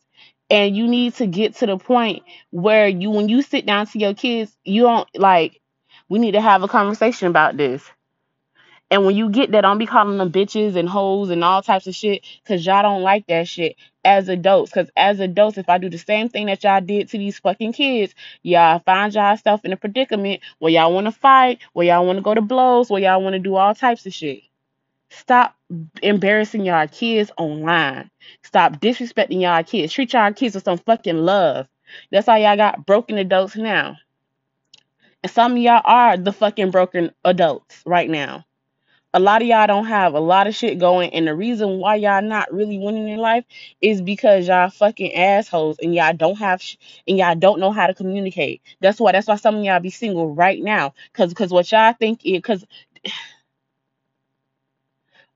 And 0.49 0.75
you 0.75 0.87
need 0.87 1.15
to 1.15 1.27
get 1.27 1.55
to 1.57 1.67
the 1.67 1.77
point 1.77 2.23
where 2.51 2.87
you, 2.87 3.11
when 3.11 3.29
you 3.29 3.41
sit 3.41 3.65
down 3.65 3.85
to 3.87 3.99
your 3.99 4.15
kids, 4.15 4.55
you 4.65 4.83
don't 4.83 5.07
like. 5.15 5.61
We 6.09 6.19
need 6.19 6.31
to 6.31 6.41
have 6.41 6.63
a 6.63 6.67
conversation 6.67 7.27
about 7.27 7.55
this. 7.57 7.83
And 8.91 9.05
when 9.05 9.15
you 9.15 9.29
get 9.29 9.51
that, 9.51 9.61
don't 9.61 9.77
be 9.77 9.85
calling 9.85 10.17
them 10.17 10.31
bitches 10.31 10.75
and 10.75 10.89
hoes 10.89 11.29
and 11.29 11.43
all 11.43 11.61
types 11.61 11.85
of 11.85 11.93
shit 11.93 12.25
because 12.43 12.65
y'all 12.65 12.81
don't 12.81 13.03
like 13.03 13.27
that 13.27 13.47
shit 13.47 13.75
as 14.03 14.29
adults. 14.29 14.71
Because 14.71 14.89
as 14.97 15.19
adults, 15.19 15.59
if 15.59 15.69
I 15.69 15.77
do 15.77 15.89
the 15.89 15.99
same 15.99 16.27
thing 16.29 16.47
that 16.47 16.63
y'all 16.63 16.81
did 16.81 17.09
to 17.09 17.17
these 17.19 17.37
fucking 17.37 17.73
kids, 17.73 18.15
y'all 18.41 18.79
find 18.79 19.13
yourself 19.13 19.63
in 19.63 19.73
a 19.73 19.77
predicament 19.77 20.41
where 20.57 20.71
y'all 20.71 20.91
want 20.91 21.05
to 21.05 21.11
fight, 21.11 21.59
where 21.73 21.85
y'all 21.85 22.05
want 22.05 22.17
to 22.17 22.23
go 22.23 22.33
to 22.33 22.41
blows, 22.41 22.89
where 22.89 23.01
y'all 23.01 23.21
want 23.21 23.33
to 23.33 23.39
do 23.39 23.55
all 23.55 23.75
types 23.75 24.07
of 24.07 24.13
shit. 24.13 24.41
Stop 25.11 25.55
embarrassing 26.01 26.65
y'all 26.65 26.87
kids 26.87 27.31
online. 27.37 28.09
Stop 28.43 28.79
disrespecting 28.79 29.41
y'all 29.41 29.63
kids. 29.63 29.93
Treat 29.93 30.13
y'all 30.13 30.33
kids 30.33 30.55
with 30.55 30.63
some 30.63 30.79
fucking 30.79 31.17
love. 31.17 31.67
That's 32.11 32.27
how 32.27 32.35
y'all 32.35 32.57
got 32.57 32.87
broken 32.87 33.17
adults 33.17 33.55
now. 33.55 33.97
And 35.21 35.31
some 35.31 35.53
of 35.53 35.57
y'all 35.59 35.81
are 35.83 36.17
the 36.17 36.31
fucking 36.31 36.71
broken 36.71 37.11
adults 37.23 37.83
right 37.85 38.09
now. 38.09 38.45
A 39.13 39.19
lot 39.19 39.41
of 39.41 39.47
y'all 39.47 39.67
don't 39.67 39.87
have 39.87 40.13
a 40.13 40.19
lot 40.19 40.47
of 40.47 40.55
shit 40.55 40.79
going, 40.79 41.11
and 41.13 41.27
the 41.27 41.35
reason 41.35 41.79
why 41.79 41.95
y'all 41.95 42.21
not 42.21 42.53
really 42.53 42.77
winning 42.77 43.09
in 43.09 43.19
life 43.19 43.45
is 43.81 44.01
because 44.01 44.47
y'all 44.47 44.69
fucking 44.69 45.13
assholes 45.15 45.79
and 45.79 45.95
y'all 45.95 46.13
don't 46.13 46.37
have 46.37 46.61
sh- 46.61 46.77
and 47.07 47.17
y'all 47.17 47.35
don't 47.35 47.59
know 47.59 47.71
how 47.71 47.87
to 47.87 47.95
communicate. 47.95 48.61
That's 48.81 48.99
why. 48.99 49.11
That's 49.13 49.27
why 49.27 49.37
some 49.37 49.55
of 49.57 49.63
y'all 49.63 49.79
be 49.79 49.89
single 49.89 50.33
right 50.35 50.61
now, 50.63 50.93
cause 51.13 51.33
cause 51.33 51.51
what 51.51 51.71
y'all 51.71 51.93
think 51.93 52.21
is, 52.25 52.41
cause 52.41 52.65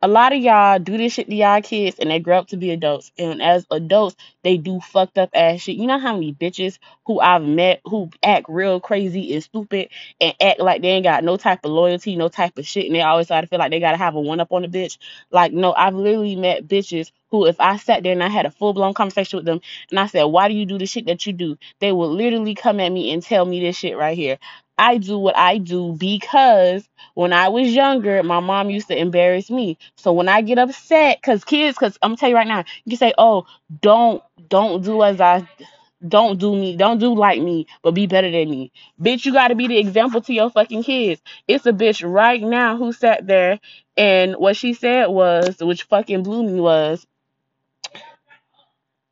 a 0.03 0.09
lot 0.09 0.33
of 0.33 0.39
y'all 0.41 0.79
do 0.79 0.97
this 0.97 1.13
shit 1.13 1.29
to 1.29 1.35
y'all 1.35 1.61
kids 1.61 1.97
and 1.97 2.11
they 2.11 2.19
grow 2.19 2.39
up 2.39 2.47
to 2.49 2.57
be 2.57 2.71
adults. 2.71 3.13
And 3.17 3.41
as 3.41 3.65
adults, 3.71 4.17
they 4.43 4.57
do 4.57 4.81
fucked 4.81 5.17
up 5.17 5.29
ass 5.33 5.61
shit. 5.61 5.77
You 5.77 5.87
know 5.87 5.97
how 5.97 6.15
many 6.15 6.33
bitches 6.33 6.77
who 7.07 7.21
I've 7.21 7.43
met 7.43 7.81
who 7.85 8.09
act 8.21 8.47
real 8.49 8.81
crazy 8.81 9.33
and 9.33 9.41
stupid 9.41 9.89
and 10.19 10.35
act 10.41 10.59
like 10.59 10.81
they 10.81 10.89
ain't 10.89 11.05
got 11.05 11.23
no 11.23 11.37
type 11.37 11.61
of 11.63 11.71
loyalty, 11.71 12.17
no 12.17 12.27
type 12.27 12.57
of 12.57 12.67
shit, 12.67 12.85
and 12.85 12.95
they 12.95 13.01
always 13.01 13.27
try 13.27 13.39
to 13.41 13.47
feel 13.47 13.59
like 13.59 13.71
they 13.71 13.79
gotta 13.79 13.97
have 13.97 14.15
a 14.15 14.21
one 14.21 14.41
up 14.41 14.51
on 14.51 14.63
the 14.63 14.67
bitch. 14.67 14.97
Like, 15.31 15.53
no, 15.53 15.73
I've 15.73 15.95
literally 15.95 16.35
met 16.35 16.67
bitches 16.67 17.11
who, 17.31 17.47
if 17.47 17.59
I 17.61 17.77
sat 17.77 18.03
there 18.03 18.11
and 18.11 18.23
I 18.23 18.29
had 18.29 18.45
a 18.45 18.51
full 18.51 18.73
blown 18.73 18.93
conversation 18.93 19.37
with 19.37 19.45
them 19.45 19.61
and 19.89 19.99
I 19.99 20.07
said, 20.07 20.25
Why 20.25 20.49
do 20.49 20.53
you 20.53 20.65
do 20.65 20.77
the 20.77 20.85
shit 20.85 21.07
that 21.07 21.25
you 21.25 21.33
do? 21.33 21.57
They 21.79 21.93
would 21.93 22.07
literally 22.07 22.55
come 22.55 22.81
at 22.81 22.91
me 22.91 23.11
and 23.13 23.23
tell 23.23 23.45
me 23.45 23.61
this 23.61 23.77
shit 23.77 23.97
right 23.97 24.17
here. 24.17 24.37
I 24.77 24.97
do 24.97 25.17
what 25.19 25.37
I 25.37 25.57
do 25.59 25.95
because 25.99 26.87
when 27.13 27.33
I 27.33 27.49
was 27.49 27.69
younger, 27.73 28.23
my 28.23 28.39
mom 28.39 28.69
used 28.69 28.87
to 28.89 28.97
embarrass 28.97 29.49
me. 29.49 29.77
So 29.97 30.13
when 30.13 30.27
I 30.29 30.41
get 30.41 30.57
upset, 30.57 31.21
cause 31.21 31.43
kids, 31.43 31.77
cause 31.77 31.97
I'm 32.01 32.11
gonna 32.11 32.17
tell 32.17 32.29
you 32.29 32.35
right 32.35 32.47
now, 32.47 32.65
you 32.85 32.91
can 32.91 32.97
say, 32.97 33.13
"Oh, 33.17 33.45
don't 33.81 34.23
don't 34.49 34.83
do 34.83 35.03
as 35.03 35.21
I 35.21 35.47
don't 36.07 36.39
do 36.39 36.55
me, 36.55 36.75
don't 36.75 36.99
do 36.99 37.15
like 37.15 37.41
me, 37.41 37.67
but 37.83 37.93
be 37.93 38.07
better 38.07 38.31
than 38.31 38.49
me." 38.49 38.71
Bitch, 39.01 39.25
you 39.25 39.33
gotta 39.33 39.55
be 39.55 39.67
the 39.67 39.77
example 39.77 40.21
to 40.21 40.33
your 40.33 40.49
fucking 40.49 40.83
kids. 40.83 41.21
It's 41.47 41.65
a 41.67 41.73
bitch 41.73 42.03
right 42.09 42.41
now 42.41 42.77
who 42.77 42.93
sat 42.93 43.27
there 43.27 43.59
and 43.97 44.35
what 44.35 44.57
she 44.57 44.73
said 44.73 45.07
was, 45.07 45.57
which 45.61 45.83
fucking 45.83 46.23
blew 46.23 46.43
me 46.43 46.59
was, 46.59 47.05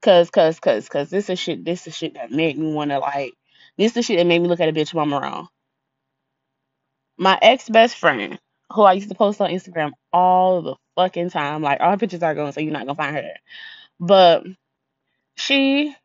cause 0.02 0.30
cause 0.32 0.60
cause 0.60 0.90
cause 0.90 1.10
this 1.12 1.30
is 1.30 1.40
shit, 1.40 1.66
this 1.66 1.88
is 1.88 1.96
shit 1.98 2.16
that 2.16 2.32
made 2.32 2.58
me 2.58 2.74
wanna 2.74 3.00
like, 3.00 3.34
this 3.78 3.98
is 3.98 4.06
shit 4.06 4.18
that 4.20 4.28
made 4.28 4.42
me 4.42 4.48
look 4.50 4.62
at 4.62 4.70
a 4.70 4.74
bitch 4.74 4.94
mama 4.94 5.20
wrong. 5.22 5.48
my 7.18 7.40
ex 7.42 7.70
best 7.70 7.98
friend, 7.98 8.40
who 8.74 8.84
I 8.84 8.96
used 8.96 9.10
to 9.10 9.16
post 9.16 9.42
on 9.42 9.52
Instagram 9.52 9.94
all 10.14 10.64
the 10.64 10.76
fucking 10.98 11.32
time, 11.32 11.64
like 11.64 11.82
all 11.82 11.92
her 11.92 11.98
pictures 11.98 12.24
are 12.24 12.36
going, 12.36 12.54
so 12.54 12.62
you're 12.62 12.74
not 12.74 12.88
gonna 12.88 12.96
find 12.96 13.18
her. 13.18 13.34
But 14.00 14.46
she, 15.38 15.96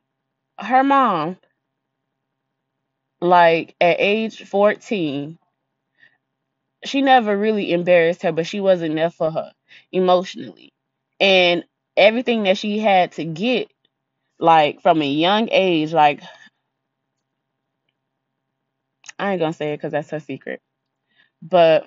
her 0.59 0.85
mom, 0.85 1.39
like 3.21 3.75
at 3.81 3.97
age 4.01 4.45
14, 4.45 5.39
she 6.85 7.03
never 7.03 7.37
really 7.37 7.73
embarrassed 7.73 8.23
her, 8.23 8.33
but 8.33 8.47
she 8.47 8.61
wasn't 8.61 8.97
there 8.97 9.11
for 9.11 9.31
her 9.31 9.53
emotionally. 9.93 10.73
And 11.21 11.65
everything 11.97 12.45
that 12.45 12.59
she 12.59 12.79
had 12.79 13.13
to 13.15 13.25
get, 13.25 13.69
like 14.41 14.83
from 14.83 15.03
a 15.03 15.07
young 15.07 15.49
age, 15.53 15.93
like 15.93 16.23
I 19.19 19.33
ain't 19.33 19.41
gonna 19.41 19.53
say 19.53 19.73
it 19.73 19.79
because 19.79 19.93
that's 19.93 20.11
her 20.11 20.21
secret, 20.21 20.61
but 21.43 21.87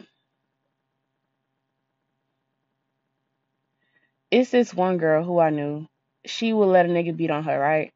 it's 4.31 4.51
this 4.51 4.73
one 4.73 4.97
girl 4.97 5.23
who 5.23 5.39
I 5.39 5.49
knew. 5.51 5.87
She 6.25 6.53
would 6.53 6.65
let 6.67 6.85
a 6.85 6.89
nigga 6.89 7.15
beat 7.15 7.31
on 7.31 7.43
her, 7.45 7.59
right? 7.59 7.93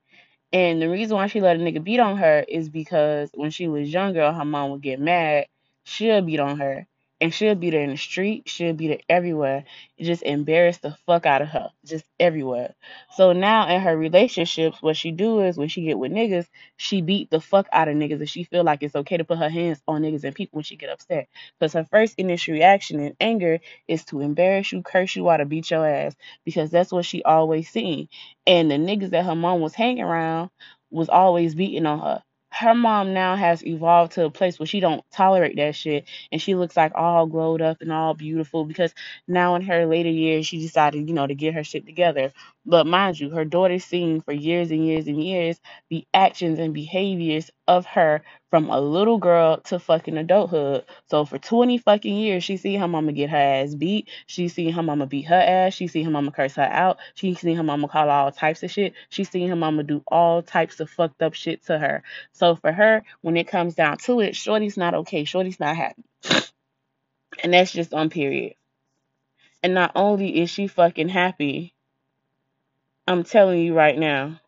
And 0.53 0.81
the 0.81 0.89
reason 0.89 1.17
why 1.17 1.27
she 1.27 1.41
let 1.41 1.57
a 1.57 1.59
nigga 1.59 1.83
beat 1.83 1.99
on 1.99 2.17
her 2.17 2.45
is 2.47 2.69
because 2.69 3.29
when 3.35 3.51
she 3.51 3.67
was 3.67 3.91
younger, 3.93 4.31
her 4.31 4.45
mom 4.45 4.71
would 4.71 4.81
get 4.81 4.99
mad. 4.99 5.47
She'll 5.83 6.21
beat 6.21 6.39
on 6.39 6.59
her. 6.59 6.87
And 7.23 7.33
she'll 7.33 7.55
be 7.55 7.71
there 7.71 7.83
in 7.83 7.91
the 7.91 7.97
street. 7.97 8.49
She'll 8.49 8.73
be 8.75 8.89
there 8.89 8.99
everywhere. 9.09 9.65
It 9.97 10.05
just 10.05 10.23
embarrass 10.23 10.79
the 10.79 10.97
fuck 11.07 11.25
out 11.25 11.41
of 11.41 11.49
her. 11.49 11.71
Just 11.85 12.05
everywhere. 12.19 12.75
So 13.15 13.33
now 13.33 13.73
in 13.73 13.81
her 13.81 13.97
relationships, 13.97 14.81
what 14.81 14.97
she 14.97 15.11
do 15.11 15.41
is 15.41 15.57
when 15.57 15.69
she 15.69 15.83
get 15.83 15.99
with 15.99 16.11
niggas, 16.11 16.47
she 16.77 17.01
beat 17.01 17.31
the 17.31 17.41
fuck 17.41 17.67
out 17.73 17.87
of 17.89 17.95
niggas 17.95 18.19
and 18.19 18.29
she 18.29 18.43
feel 18.43 18.65
like 18.65 18.83
it's 18.83 18.97
okay 18.97 19.17
to 19.17 19.25
put 19.25 19.39
her 19.39 19.49
hands 19.49 19.81
on 19.87 20.03
niggas 20.03 20.25
and 20.25 20.35
people 20.35 20.57
when 20.57 20.65
she 20.65 20.75
get 20.77 20.91
upset. 20.91 21.29
Because 21.59 21.73
her 21.73 21.85
first 21.85 22.15
initial 22.19 22.53
reaction 22.55 22.99
in 22.99 23.15
anger 23.21 23.59
is 23.87 24.05
to 24.07 24.21
embarrass 24.21 24.71
you, 24.73 24.83
curse 24.83 25.15
you 25.15 25.29
out, 25.29 25.41
or 25.41 25.45
beat 25.45 25.71
your 25.71 25.87
ass. 25.87 26.15
Because 26.45 26.71
that's 26.71 26.91
what 26.91 27.05
she 27.05 27.23
always 27.23 27.69
seen 27.69 28.09
and 28.47 28.71
the 28.71 28.75
niggas 28.75 29.11
that 29.11 29.25
her 29.25 29.35
mom 29.35 29.61
was 29.61 29.73
hanging 29.75 30.03
around 30.03 30.49
was 30.91 31.09
always 31.09 31.55
beating 31.55 31.85
on 31.85 31.99
her. 31.99 32.23
Her 32.53 32.75
mom 32.75 33.13
now 33.13 33.35
has 33.35 33.65
evolved 33.65 34.13
to 34.13 34.25
a 34.25 34.31
place 34.31 34.59
where 34.59 34.67
she 34.67 34.79
don't 34.81 35.03
tolerate 35.11 35.57
that 35.57 35.75
shit 35.75 36.05
and 36.31 36.41
she 36.41 36.55
looks 36.55 36.77
like 36.77 36.93
all 36.95 37.27
glowed 37.27 37.61
up 37.61 37.81
and 37.81 37.91
all 37.91 38.13
beautiful 38.15 38.65
because 38.65 38.93
now 39.27 39.55
in 39.55 39.63
her 39.63 39.87
later 39.87 40.09
years 40.11 40.47
she 40.47 40.59
decided, 40.59 41.07
you 41.09 41.15
know, 41.15 41.27
to 41.27 41.35
get 41.35 41.55
her 41.55 41.65
shit 41.65 41.85
together. 41.87 42.33
But 42.65 42.87
mind 42.87 43.19
you, 43.19 43.29
her 43.31 43.43
daughter's 43.43 43.83
seen 43.83 44.21
for 44.21 44.31
years 44.31 44.71
and 44.71 44.85
years 44.85 45.07
and 45.07 45.21
years 45.21 45.59
the 45.89 46.07
actions 46.13 46.59
and 46.59 46.73
behaviors 46.73 47.51
of 47.67 47.85
her 47.87 48.23
from 48.49 48.69
a 48.69 48.79
little 48.79 49.17
girl 49.17 49.57
to 49.61 49.79
fucking 49.79 50.17
adulthood. 50.17 50.85
So 51.09 51.25
for 51.25 51.37
20 51.37 51.77
fucking 51.79 52.15
years, 52.15 52.43
she 52.43 52.55
seen 52.55 52.79
her 52.79 52.87
mama 52.87 53.11
get 53.11 53.29
her 53.31 53.37
ass 53.37 53.75
beat. 53.75 54.07
She 54.27 54.47
seen 54.47 54.71
her 54.73 54.83
mama 54.83 55.07
beat 55.07 55.23
her 55.23 55.35
ass. 55.35 55.73
She 55.73 55.87
seen 55.87 56.05
her 56.05 56.11
mama 56.11 56.31
curse 56.31 56.55
her 56.55 56.63
out. 56.63 56.99
She 57.15 57.33
seen 57.33 57.57
her 57.57 57.63
mama 57.63 57.89
call 57.89 58.09
all 58.09 58.31
types 58.31 58.63
of 58.63 58.71
shit. 58.71 58.93
She 59.09 59.25
seen 59.25 59.49
her 59.49 59.55
mama 59.57 59.83
do 59.83 60.01
all 60.07 60.41
types 60.41 60.79
of 60.79 60.89
fucked 60.89 61.21
up 61.21 61.33
shit 61.33 61.65
to 61.65 61.77
her. 61.77 62.03
So 62.31 62.55
for 62.55 62.71
her, 62.71 63.03
when 63.21 63.35
it 63.35 63.47
comes 63.49 63.75
down 63.75 63.97
to 63.99 64.21
it, 64.21 64.37
Shorty's 64.37 64.77
not 64.77 64.93
okay. 64.93 65.25
Shorty's 65.25 65.59
not 65.59 65.75
happy. 65.75 66.03
And 67.43 67.53
that's 67.53 67.71
just 67.71 67.93
on 67.93 68.09
period. 68.09 68.55
And 69.61 69.73
not 69.73 69.91
only 69.95 70.41
is 70.41 70.49
she 70.49 70.67
fucking 70.67 71.09
happy, 71.09 71.73
I'm 73.07 73.23
telling 73.23 73.59
you 73.59 73.75
right 73.75 73.97
now, 73.97 74.39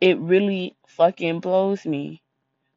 it 0.00 0.18
really 0.18 0.76
fucking 0.86 1.40
blows 1.40 1.84
me 1.84 2.22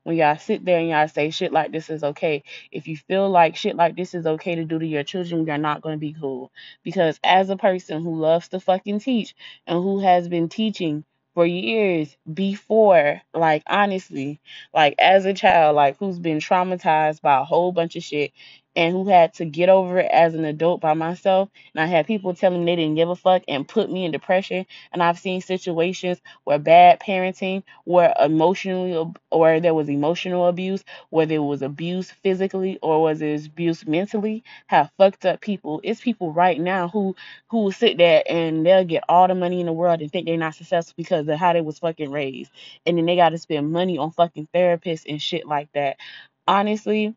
when 0.03 0.17
y'all 0.17 0.38
sit 0.38 0.65
there 0.65 0.79
and 0.79 0.89
y'all 0.89 1.08
say 1.08 1.29
shit 1.29 1.53
like 1.53 1.72
this 1.72 1.89
is 1.89 2.03
okay. 2.03 2.43
If 2.72 2.88
you 2.88 2.98
feel 2.98 3.29
like 3.29 3.55
shit 3.55 3.75
like 3.75 3.96
this 3.96 4.15
is 4.15 4.25
okay 4.25 4.55
to 4.55 4.65
do 4.65 4.79
to 4.79 4.86
your 4.86 5.03
children, 5.03 5.46
you're 5.46 5.58
not 5.60 5.81
going 5.81 5.96
to 5.96 6.00
be 6.00 6.15
cool. 6.20 6.51
Because 6.84 7.20
as 7.24 7.50
a 7.50 7.58
person 7.58 8.03
who 8.03 8.15
loves 8.20 8.48
to 8.50 8.60
fucking 8.60 9.00
teach 9.00 9.36
and 9.67 9.77
who 9.77 10.00
has 10.00 10.27
been 10.27 10.50
teaching 10.50 11.05
for 11.36 11.46
years 11.46 12.17
before, 12.34 13.22
like 13.34 13.63
honestly, 13.67 14.41
like 14.74 14.96
as 15.00 15.25
a 15.25 15.34
child, 15.34 15.75
like 15.75 15.98
who's 16.00 16.20
been 16.20 16.39
traumatized 16.39 17.22
by 17.22 17.39
a 17.39 17.43
whole 17.46 17.72
bunch 17.72 17.96
of 17.96 18.03
shit 18.03 18.31
and 18.75 18.94
who 18.94 19.08
had 19.10 19.34
to 19.36 19.46
get 19.46 19.70
over 19.70 20.00
it 20.00 20.10
as 20.12 20.36
an 20.36 20.46
adult 20.46 20.82
by 20.82 20.94
myself. 20.94 21.50
And 21.75 21.84
I 21.84 21.88
had 21.88 22.08
people 22.08 22.34
telling 22.34 22.63
me 22.63 22.72
they 22.72 22.82
didn't 22.82 22.96
give 22.96 23.10
a 23.10 23.16
fuck 23.16 23.44
and 23.48 23.68
put 23.68 23.92
me 23.92 24.06
in 24.06 24.12
depression. 24.12 24.66
And 24.94 25.04
I've 25.04 25.20
seen 25.20 25.42
situations 25.42 26.20
where 26.46 26.60
bad 26.60 27.00
parenting, 27.00 27.63
where 27.86 28.13
emotionally, 28.20 29.13
or 29.32 29.60
there 29.60 29.74
was 29.74 29.90
emotional 29.90 30.48
abuse, 30.48 30.84
where 31.10 31.25
there 31.25 31.44
was 31.44 31.62
abuse 31.62 32.12
physically, 32.12 32.80
or 32.82 33.01
was 33.01 33.22
it 33.22 33.46
abuse 33.48 33.86
mentally, 33.86 34.44
have 34.68 34.92
fucked 34.98 35.25
up 35.25 35.42
people. 35.42 35.82
It's 35.84 36.01
people 36.01 36.32
right 36.34 36.60
now 36.60 36.88
who 36.90 37.16
who 37.50 37.60
will 37.63 37.72
sit 37.72 37.98
there 37.98 38.24
and 38.28 38.66
they'll 38.66 38.86
get 38.86 39.04
all 39.10 39.28
the 39.28 39.36
money 39.36 39.60
in 39.60 39.66
the 39.66 39.74
world 39.74 40.01
and 40.01 40.12
think 40.12 40.25
they're 40.25 40.38
not 40.38 40.56
successful 40.56 40.94
because 40.98 41.28
of 41.28 41.38
how 41.38 41.54
they 41.54 41.62
was 41.62 41.80
fucking 41.80 42.12
raised, 42.12 42.51
and 42.86 42.98
then 42.98 43.06
they 43.06 43.16
got 43.16 43.30
to 43.30 43.38
spend 43.38 43.72
money 43.72 43.98
on 43.98 44.12
fucking 44.12 44.48
therapists 44.54 45.06
and 45.08 45.22
shit 45.22 45.48
like 45.48 45.70
that. 45.74 45.98
Honestly, 46.48 47.16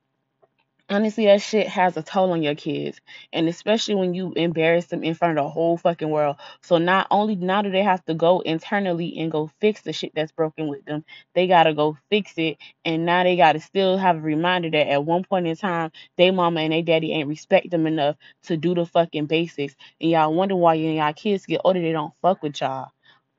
honestly 0.91 1.27
that 1.27 1.41
shit 1.43 1.69
has 1.69 1.97
a 1.97 2.03
toll 2.03 2.33
on 2.33 2.43
your 2.43 2.55
kids 2.55 3.01
and 3.33 3.49
especially 3.49 3.95
when 3.95 4.15
you 4.15 4.33
embarrass 4.35 4.87
them 4.87 5.03
in 5.03 5.15
front 5.15 5.39
of 5.39 5.45
the 5.45 5.51
whole 5.51 5.77
fucking 5.79 6.11
world. 6.11 6.37
So 6.63 6.79
not 6.79 7.07
only 7.11 7.37
now 7.37 7.63
do 7.63 7.71
they 7.71 7.83
have 7.83 8.05
to 8.07 8.15
go 8.15 8.41
internally 8.41 9.19
and 9.19 9.33
go 9.33 9.51
fix 9.61 9.83
the 9.83 9.93
shit 9.93 10.13
that's 10.15 10.33
broken 10.33 10.69
with 10.69 10.85
them 10.85 11.05
they 11.35 11.47
gotta 11.47 11.75
go 11.75 11.97
fix 12.11 12.35
it 12.37 12.59
and 12.85 13.07
now 13.07 13.25
they 13.25 13.37
gotta 13.37 13.61
still 13.61 13.97
have 13.99 14.17
a 14.17 14.21
reminder 14.21 14.71
that 14.71 14.89
at 14.89 15.05
one 15.05 15.25
point 15.25 15.47
in 15.47 15.57
time 15.57 15.91
they 16.17 16.31
mama 16.31 16.61
and 16.61 16.73
they 16.73 16.83
daddy 16.83 17.13
ain't 17.13 17.29
respect 17.29 17.71
them 17.71 17.87
enough 17.87 18.17
to 18.45 18.57
do 18.57 18.75
the 18.75 18.87
fucking 18.87 19.27
basics. 19.27 19.75
And 20.01 20.11
y'all 20.11 20.35
wonder 20.35 20.57
why 20.57 20.75
y'all 20.75 21.13
kids 21.15 21.47
get 21.47 21.63
older 21.65 21.81
they 21.81 21.93
don't 21.93 22.15
fuck 22.23 22.43
with 22.43 22.61
y'all 22.61 22.91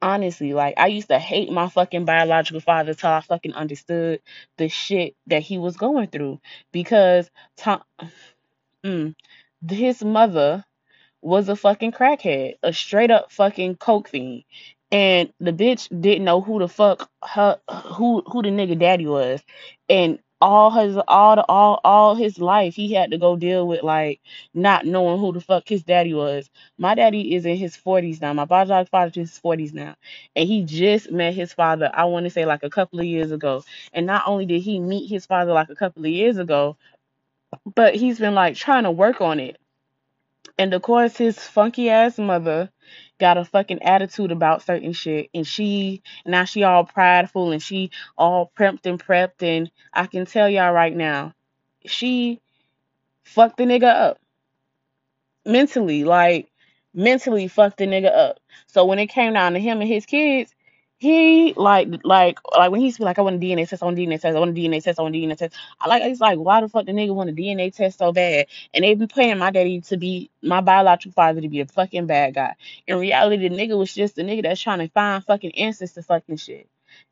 honestly 0.05 0.53
like 0.53 0.75
i 0.77 0.88
used 0.88 1.09
to 1.09 1.19
hate 1.19 1.51
my 1.51 1.69
fucking 1.69 2.05
biological 2.05 2.62
father 2.62 2.93
till 2.93 3.09
i 3.12 3.21
fucking 3.21 3.53
understood 3.53 4.19
the 4.57 4.69
shit 4.69 5.15
that 5.27 5.41
he 5.41 5.57
was 5.57 5.77
going 5.77 6.07
through. 6.07 6.39
Because 6.71 7.29
Tom, 7.57 7.83
mm, 8.85 9.15
his 9.67 10.03
mother 10.03 10.65
was 11.21 11.50
a 11.50 11.55
fucking 11.55 11.91
crackhead, 11.91 12.55
a 12.63 12.74
straight 12.74 13.12
up 13.12 13.31
fucking 13.31 13.77
coke 13.77 14.09
fiend, 14.09 14.43
and 14.91 15.33
the 15.39 15.51
bitch 15.51 15.89
didn't 16.01 16.25
know 16.25 16.41
who 16.41 16.59
the 16.59 16.67
fuck 16.67 17.09
her 17.24 17.59
who 17.69 18.24
who 18.27 18.41
the 18.43 18.50
nigga 18.50 18.77
daddy 18.79 19.07
was, 19.07 19.41
and 19.89 20.19
all 20.41 20.71
his 20.71 20.97
all 21.07 21.35
the 21.37 21.45
all 21.49 21.81
all 21.83 22.15
his 22.15 22.39
life 22.39 22.75
he 22.75 22.93
had 22.93 23.11
to 23.11 23.17
go 23.17 23.35
deal 23.37 23.67
with 23.67 23.83
like 23.83 24.21
not 24.53 24.85
knowing 24.85 25.19
who 25.19 25.33
the 25.33 25.41
fuck 25.41 25.67
his 25.67 25.83
daddy 25.83 26.13
was. 26.13 26.49
My 26.77 26.95
daddy 26.95 27.35
is 27.35 27.45
in 27.45 27.57
his 27.57 27.75
forties 27.75 28.21
now. 28.21 28.33
My 28.33 28.45
biological 28.45 28.89
father 28.91 29.09
is 29.11 29.17
in 29.17 29.23
his 29.23 29.37
forties 29.39 29.73
now. 29.73 29.95
And 30.35 30.47
he 30.47 30.63
just 30.63 31.11
met 31.11 31.33
his 31.33 31.53
father, 31.53 31.89
I 31.93 32.05
want 32.05 32.25
to 32.25 32.29
say 32.29 32.45
like 32.45 32.63
a 32.63 32.69
couple 32.69 32.99
of 32.99 33.05
years 33.05 33.31
ago. 33.31 33.63
And 33.93 34.05
not 34.05 34.23
only 34.27 34.45
did 34.45 34.61
he 34.61 34.79
meet 34.79 35.09
his 35.09 35.25
father 35.25 35.53
like 35.53 35.69
a 35.69 35.75
couple 35.75 36.05
of 36.05 36.11
years 36.11 36.37
ago, 36.37 36.77
but 37.75 37.95
he's 37.95 38.19
been 38.19 38.35
like 38.35 38.55
trying 38.55 38.83
to 38.83 38.91
work 38.91 39.21
on 39.21 39.39
it. 39.39 39.57
And 40.57 40.74
of 40.74 40.81
course 40.81 41.17
his 41.17 41.38
funky 41.39 41.89
ass 41.89 42.17
mother 42.17 42.69
got 43.19 43.38
a 43.38 43.45
fucking 43.45 43.81
attitude 43.83 44.31
about 44.31 44.63
certain 44.63 44.93
shit. 44.93 45.29
And 45.33 45.45
she 45.45 46.01
now 46.25 46.45
she 46.45 46.63
all 46.63 46.85
prideful 46.85 47.51
and 47.51 47.62
she 47.62 47.91
all 48.17 48.51
prepped 48.57 48.85
and 48.85 49.03
prepped. 49.03 49.41
And 49.43 49.69
I 49.93 50.07
can 50.07 50.25
tell 50.25 50.50
y'all 50.50 50.74
right 50.74 50.95
now 50.95 51.33
she 51.85 52.41
fucked 53.24 53.57
the 53.57 53.65
nigga 53.65 53.93
up. 53.93 54.19
Mentally, 55.45 56.03
like 56.03 56.50
mentally 56.93 57.47
fucked 57.47 57.77
the 57.77 57.85
nigga 57.85 58.15
up. 58.15 58.39
So 58.67 58.85
when 58.85 59.00
it 59.00 59.07
came 59.07 59.33
down 59.33 59.53
to 59.53 59.59
him 59.59 59.81
and 59.81 59.89
his 59.89 60.05
kids, 60.05 60.53
he 61.05 61.53
like 61.55 61.88
like 62.03 62.39
like 62.57 62.71
when 62.71 62.81
he's 62.81 63.00
like, 63.00 63.19
I 63.19 63.21
want 63.21 63.35
a 63.35 63.39
DNA 63.39 63.67
test, 63.69 63.83
I 63.83 63.85
want 63.85 63.97
a 63.97 64.01
DNA 64.01 64.19
test, 64.19 64.35
I 64.35 64.39
want 64.39 64.51
a 64.51 64.59
DNA 64.59 64.83
test, 64.83 65.00
I 65.00 65.03
want 65.03 65.15
a 65.15 65.17
DNA 65.17 65.38
test. 65.38 65.55
I 65.79 65.88
like 65.88 66.03
it's 66.03 66.19
like 66.19 66.38
why 66.39 66.62
the 66.62 66.69
fuck 66.69 66.85
the 66.85 66.91
nigga 66.91 67.13
want 67.13 67.29
a 67.29 67.33
DNA 67.33 67.74
test 67.74 68.00
so 68.00 68.12
bad? 68.12 68.47
And 68.74 68.83
they've 68.83 68.97
been 68.97 69.07
playing 69.07 69.38
my 69.38 69.51
daddy 69.51 69.81
to 69.81 69.97
be 69.97 70.29
my 70.41 70.62
biological 70.62 71.13
father 71.13 71.41
to 71.41 71.50
be 71.50 71.62
a 71.62 71.65
fucking 71.67 72.07
bad 72.07 72.35
guy. 72.35 72.55
In 72.88 72.97
reality, 73.00 73.47
the 73.47 73.55
nigga 73.55 73.77
was 73.77 73.93
just 73.93 74.17
a 74.17 74.21
nigga 74.24 74.43
that's 74.43 74.62
trying 74.62 74.79
to 74.79 74.89
find 74.89 75.24
fucking 75.24 75.55
answers 75.57 75.93
to 75.93 76.03
fucking 76.03 76.38
shit. 76.38 76.67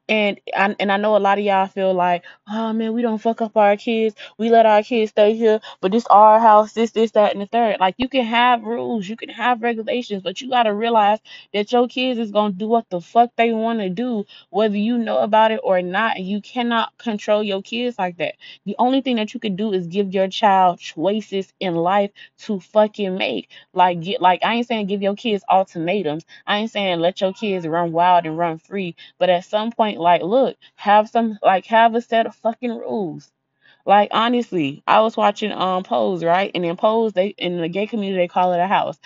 And 0.10 0.39
I 0.55 0.75
and 0.79 0.91
I 0.91 0.98
know 0.98 1.15
a 1.15 1.19
lot 1.19 1.38
of 1.39 1.45
y'all 1.45 1.65
feel 1.67 1.93
like, 1.93 2.24
oh 2.50 2.74
man, 2.74 2.93
we 2.93 3.01
don't 3.01 3.17
fuck 3.19 3.41
up 3.41 3.55
our 3.55 3.77
kids. 3.77 4.15
We 4.38 4.50
let 4.50 4.65
our 4.65 4.83
kids 4.83 5.12
stay 5.12 5.33
here, 5.36 5.62
but 5.81 5.91
this 5.93 6.05
our 6.07 6.39
house, 6.41 6.74
this, 6.74 6.91
this, 6.91 7.12
that, 7.12 7.31
and 7.33 7.41
the 7.41 7.45
third. 7.45 7.77
Like 7.79 7.95
you 7.98 8.10
can 8.10 8.25
have 8.25 8.63
rules, 8.63 9.07
you 9.07 9.15
can 9.15 9.29
have 9.29 9.62
regulations, 9.63 10.22
but 10.22 10.41
you 10.41 10.50
gotta 10.50 10.74
realize 10.74 11.19
that 11.53 11.72
your 11.72 11.88
kids 11.88 12.19
is 12.19 12.31
gonna 12.31 12.53
do 12.53 12.67
what 12.67 12.89
the 12.89 13.00
fuck 13.00 13.31
they 13.38 13.53
wanna 13.53 13.89
do, 13.89 14.25
whether 14.50 14.75
you 14.77 14.98
know 14.98 15.19
about 15.19 15.51
it 15.51 15.62
or 15.63 15.81
not. 15.81 16.19
You 16.19 16.41
cannot 16.41 16.98
control 16.98 17.41
your 17.41 17.62
kids 17.62 17.98
like 17.98 18.17
that. 18.17 18.36
The 18.65 18.75
only 18.79 19.01
thing 19.01 19.15
that 19.15 19.33
you 19.33 19.39
can 19.39 19.55
do 19.55 19.72
is 19.72 19.88
give 19.88 20.13
your 20.13 20.27
child 20.27 20.79
choices 20.79 21.53
in 21.62 21.75
life 21.75 22.12
to 22.39 22.60
fucking 22.60 23.17
make. 23.17 23.50
Like 23.74 24.01
get 24.01 24.22
like 24.22 24.43
I 24.43 24.55
ain't 24.55 24.67
saying 24.67 24.88
give 24.88 25.01
your 25.01 25.15
kids 25.15 25.43
ultimatums. 25.50 26.25
I 26.45 26.57
ain't 26.57 26.72
saying 26.72 27.00
let 27.00 27.22
your 27.22 27.33
kids 27.33 27.65
run 27.65 27.93
wild 27.93 28.25
and 28.25 28.38
run 28.38 28.57
free 28.57 28.95
but 29.19 29.29
at 29.29 29.45
some 29.45 29.72
point, 29.72 29.92
like, 30.00 30.21
look, 30.23 30.57
have 30.75 31.09
some, 31.09 31.39
like, 31.43 31.65
have 31.67 31.95
a 31.95 32.01
set 32.01 32.25
of 32.27 32.35
fucking 32.35 32.71
rules. 32.71 33.31
Like 33.85 34.09
honestly, 34.13 34.83
I 34.88 35.01
was 35.01 35.17
watching 35.17 35.51
um 35.51 35.83
Pose, 35.83 36.23
right? 36.23 36.51
And 36.55 36.65
in 36.65 36.77
Pose, 36.77 37.13
they 37.13 37.27
in 37.29 37.62
the 37.62 37.69
gay 37.69 37.88
community 37.88 38.21
they 38.23 38.27
call 38.29 38.53
it 38.53 38.59
a 38.59 38.67
house. 38.67 39.00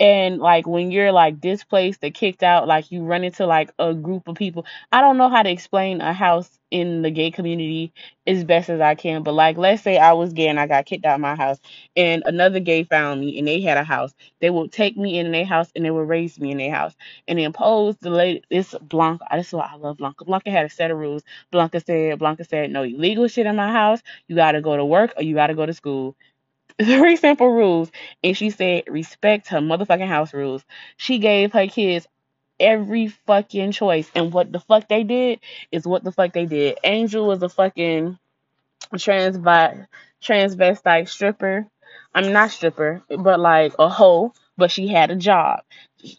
And 0.00 0.38
like 0.38 0.66
when 0.66 0.90
you're 0.90 1.12
like 1.12 1.40
displaced 1.40 2.04
or 2.04 2.10
kicked 2.10 2.42
out, 2.42 2.68
like 2.68 2.90
you 2.92 3.02
run 3.04 3.24
into 3.24 3.46
like 3.46 3.70
a 3.78 3.94
group 3.94 4.28
of 4.28 4.36
people. 4.36 4.66
I 4.92 5.00
don't 5.00 5.18
know 5.18 5.28
how 5.30 5.42
to 5.42 5.50
explain 5.50 6.00
a 6.00 6.12
house 6.12 6.58
in 6.70 7.02
the 7.02 7.10
gay 7.10 7.30
community 7.30 7.92
as 8.26 8.44
best 8.44 8.68
as 8.70 8.80
I 8.80 8.96
can, 8.96 9.22
but 9.22 9.34
like 9.34 9.56
let's 9.56 9.82
say 9.82 9.98
I 9.98 10.12
was 10.14 10.32
gay 10.32 10.48
and 10.48 10.58
I 10.60 10.66
got 10.66 10.86
kicked 10.86 11.04
out 11.06 11.14
of 11.14 11.20
my 11.20 11.36
house 11.36 11.60
and 11.96 12.22
another 12.26 12.60
gay 12.60 12.84
found 12.84 13.20
me 13.20 13.38
and 13.38 13.46
they 13.48 13.60
had 13.60 13.78
a 13.78 13.84
house. 13.84 14.12
They 14.40 14.50
would 14.50 14.72
take 14.72 14.96
me 14.96 15.18
in 15.18 15.32
their 15.32 15.44
house 15.44 15.70
and 15.76 15.84
they 15.84 15.92
would 15.92 16.08
raise 16.08 16.40
me 16.40 16.50
in 16.50 16.58
their 16.58 16.74
house. 16.74 16.94
And 17.28 17.38
then 17.38 17.52
Pose, 17.52 17.96
the 18.00 18.10
lady 18.10 18.42
this 18.50 18.74
Blanca, 18.82 19.24
this 19.32 19.48
is 19.48 19.52
why 19.54 19.70
I 19.72 19.76
love 19.76 19.98
Blanca. 19.98 20.24
Blanca 20.24 20.50
had 20.50 20.66
a 20.66 20.70
set 20.70 20.90
of 20.90 20.98
rules. 20.98 21.22
Blanca 21.52 21.80
said, 21.80 22.18
Blanca 22.18 22.44
said, 22.44 22.70
no 22.72 22.82
illegal 22.82 23.28
shit 23.28 23.46
in 23.46 23.56
my 23.56 23.72
house 23.72 24.00
you 24.28 24.36
got 24.36 24.52
to 24.52 24.60
go 24.60 24.76
to 24.76 24.84
work 24.84 25.12
or 25.16 25.22
you 25.22 25.34
got 25.34 25.48
to 25.48 25.54
go 25.54 25.66
to 25.66 25.74
school. 25.74 26.16
Very 26.80 27.16
simple 27.16 27.48
rules. 27.50 27.90
And 28.22 28.36
she 28.36 28.50
said, 28.50 28.84
respect 28.88 29.48
her 29.48 29.60
motherfucking 29.60 30.08
house 30.08 30.34
rules. 30.34 30.64
She 30.96 31.18
gave 31.18 31.52
her 31.52 31.66
kids 31.66 32.06
every 32.60 33.08
fucking 33.08 33.72
choice. 33.72 34.10
And 34.14 34.32
what 34.32 34.52
the 34.52 34.60
fuck 34.60 34.88
they 34.88 35.04
did 35.04 35.40
is 35.72 35.86
what 35.86 36.04
the 36.04 36.12
fuck 36.12 36.32
they 36.32 36.46
did. 36.46 36.78
Angel 36.84 37.26
was 37.26 37.42
a 37.42 37.48
fucking 37.48 38.18
transvi- 38.94 39.86
transvestite 40.22 41.08
stripper. 41.08 41.66
I'm 42.14 42.32
not 42.32 42.50
stripper, 42.50 43.02
but 43.08 43.40
like 43.40 43.74
a 43.78 43.88
hoe, 43.88 44.32
but 44.56 44.70
she 44.70 44.88
had 44.88 45.10
a 45.10 45.16
job. 45.16 45.60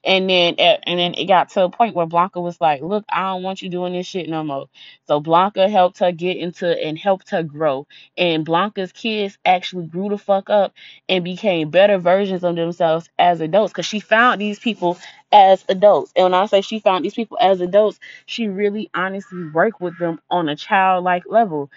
And 0.03 0.29
then 0.29 0.55
and 0.55 0.99
then 0.99 1.13
it 1.15 1.25
got 1.25 1.49
to 1.51 1.65
a 1.65 1.69
point 1.69 1.95
where 1.95 2.05
Blanca 2.07 2.41
was 2.41 2.59
like, 2.61 2.81
"Look, 2.81 3.05
I 3.09 3.21
don't 3.33 3.43
want 3.43 3.61
you 3.61 3.69
doing 3.69 3.93
this 3.93 4.07
shit 4.07 4.29
no 4.29 4.43
more." 4.43 4.67
So 5.07 5.19
Blanca 5.19 5.69
helped 5.69 5.99
her 5.99 6.11
get 6.11 6.37
into 6.37 6.67
and 6.67 6.97
helped 6.97 7.31
her 7.31 7.43
grow. 7.43 7.87
And 8.17 8.45
Blanca's 8.45 8.91
kids 8.91 9.37
actually 9.45 9.87
grew 9.87 10.09
the 10.09 10.17
fuck 10.17 10.49
up 10.49 10.73
and 11.09 11.23
became 11.23 11.69
better 11.71 11.97
versions 11.99 12.43
of 12.43 12.55
themselves 12.55 13.09
as 13.19 13.41
adults 13.41 13.73
because 13.73 13.85
she 13.87 13.99
found 13.99 14.41
these 14.41 14.59
people 14.59 14.97
as 15.31 15.65
adults. 15.69 16.13
And 16.15 16.25
when 16.25 16.33
I 16.33 16.45
say 16.47 16.61
she 16.61 16.79
found 16.79 17.05
these 17.05 17.15
people 17.15 17.37
as 17.41 17.61
adults, 17.61 17.99
she 18.25 18.47
really 18.47 18.89
honestly 18.93 19.49
worked 19.53 19.81
with 19.81 19.97
them 19.99 20.19
on 20.29 20.49
a 20.49 20.55
childlike 20.55 21.23
level 21.27 21.69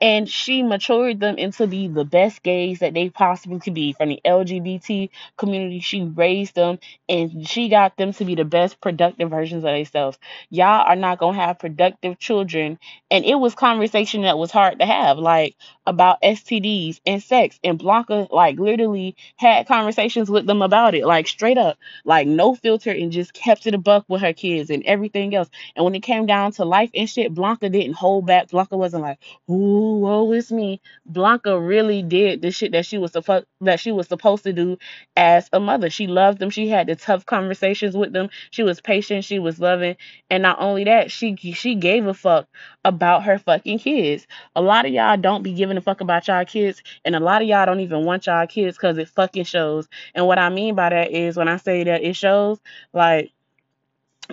and 0.00 0.28
she 0.28 0.62
matured 0.62 1.20
them 1.20 1.36
into 1.38 1.66
be 1.66 1.88
the 1.88 2.04
best 2.04 2.42
gays 2.42 2.80
that 2.80 2.94
they 2.94 3.08
possibly 3.10 3.58
could 3.60 3.74
be 3.74 3.92
from 3.94 4.10
the 4.10 4.20
LGBT 4.24 5.10
community. 5.38 5.80
She 5.80 6.02
raised 6.02 6.54
them 6.54 6.78
and 7.08 7.48
she 7.48 7.68
got 7.68 7.96
them 7.96 8.12
to 8.14 8.24
be 8.24 8.34
the 8.34 8.44
best 8.44 8.80
productive 8.80 9.30
versions 9.30 9.64
of 9.64 9.70
themselves. 9.70 10.18
Y'all 10.50 10.86
are 10.86 10.96
not 10.96 11.18
gonna 11.18 11.38
have 11.38 11.58
productive 11.58 12.18
children. 12.18 12.78
And 13.10 13.24
it 13.24 13.36
was 13.36 13.54
conversation 13.54 14.22
that 14.22 14.38
was 14.38 14.50
hard 14.50 14.80
to 14.80 14.86
have, 14.86 15.18
like 15.18 15.56
about 15.86 16.20
STDs 16.22 17.00
and 17.06 17.22
sex. 17.22 17.58
And 17.64 17.78
Blanca 17.78 18.28
like 18.30 18.58
literally 18.58 19.16
had 19.36 19.66
conversations 19.66 20.30
with 20.30 20.46
them 20.46 20.62
about 20.62 20.94
it, 20.94 21.06
like 21.06 21.26
straight 21.26 21.58
up, 21.58 21.78
like 22.04 22.26
no 22.28 22.54
filter 22.54 22.90
and 22.90 23.12
just 23.12 23.32
kept 23.32 23.66
it 23.66 23.74
a 23.74 23.78
buck 23.78 24.04
with 24.08 24.20
her 24.20 24.34
kids 24.34 24.70
and 24.70 24.82
everything 24.84 25.34
else. 25.34 25.48
And 25.74 25.84
when 25.84 25.94
it 25.94 26.00
came 26.02 26.26
down 26.26 26.52
to 26.52 26.64
life 26.64 26.90
and 26.94 27.08
shit, 27.08 27.34
Blanca 27.34 27.70
didn't 27.70 27.94
hold 27.94 28.26
back. 28.26 28.50
Blanca 28.50 28.76
wasn't 28.76 29.02
like 29.02 29.18
Ooh, 29.50 29.85
woe 29.94 30.32
is 30.32 30.52
me. 30.52 30.80
Blanca 31.06 31.58
really 31.58 32.02
did 32.02 32.42
the 32.42 32.50
shit 32.50 32.72
that 32.72 32.86
she 32.86 32.98
was 32.98 33.12
supposed 33.12 33.46
that 33.60 33.80
she 33.80 33.92
was 33.92 34.08
supposed 34.08 34.44
to 34.44 34.52
do 34.52 34.78
as 35.16 35.48
a 35.52 35.60
mother. 35.60 35.90
She 35.90 36.06
loved 36.06 36.38
them. 36.38 36.50
She 36.50 36.68
had 36.68 36.86
the 36.86 36.96
tough 36.96 37.26
conversations 37.26 37.96
with 37.96 38.12
them. 38.12 38.28
She 38.50 38.62
was 38.62 38.80
patient. 38.80 39.24
She 39.24 39.38
was 39.38 39.58
loving. 39.60 39.96
And 40.30 40.42
not 40.42 40.60
only 40.60 40.84
that, 40.84 41.10
she 41.10 41.36
she 41.36 41.74
gave 41.74 42.06
a 42.06 42.14
fuck 42.14 42.48
about 42.84 43.24
her 43.24 43.38
fucking 43.38 43.78
kids. 43.78 44.26
A 44.54 44.62
lot 44.62 44.86
of 44.86 44.92
y'all 44.92 45.16
don't 45.16 45.42
be 45.42 45.52
giving 45.52 45.76
a 45.76 45.80
fuck 45.80 46.00
about 46.00 46.28
y'all 46.28 46.44
kids, 46.44 46.82
and 47.04 47.16
a 47.16 47.20
lot 47.20 47.42
of 47.42 47.48
y'all 47.48 47.66
don't 47.66 47.80
even 47.80 48.04
want 48.04 48.26
y'all 48.26 48.46
kids 48.46 48.76
because 48.76 48.98
it 48.98 49.08
fucking 49.08 49.44
shows. 49.44 49.88
And 50.14 50.26
what 50.26 50.38
I 50.38 50.48
mean 50.48 50.74
by 50.74 50.90
that 50.90 51.10
is 51.10 51.36
when 51.36 51.48
I 51.48 51.56
say 51.56 51.84
that 51.84 52.02
it 52.02 52.16
shows, 52.16 52.60
like 52.92 53.32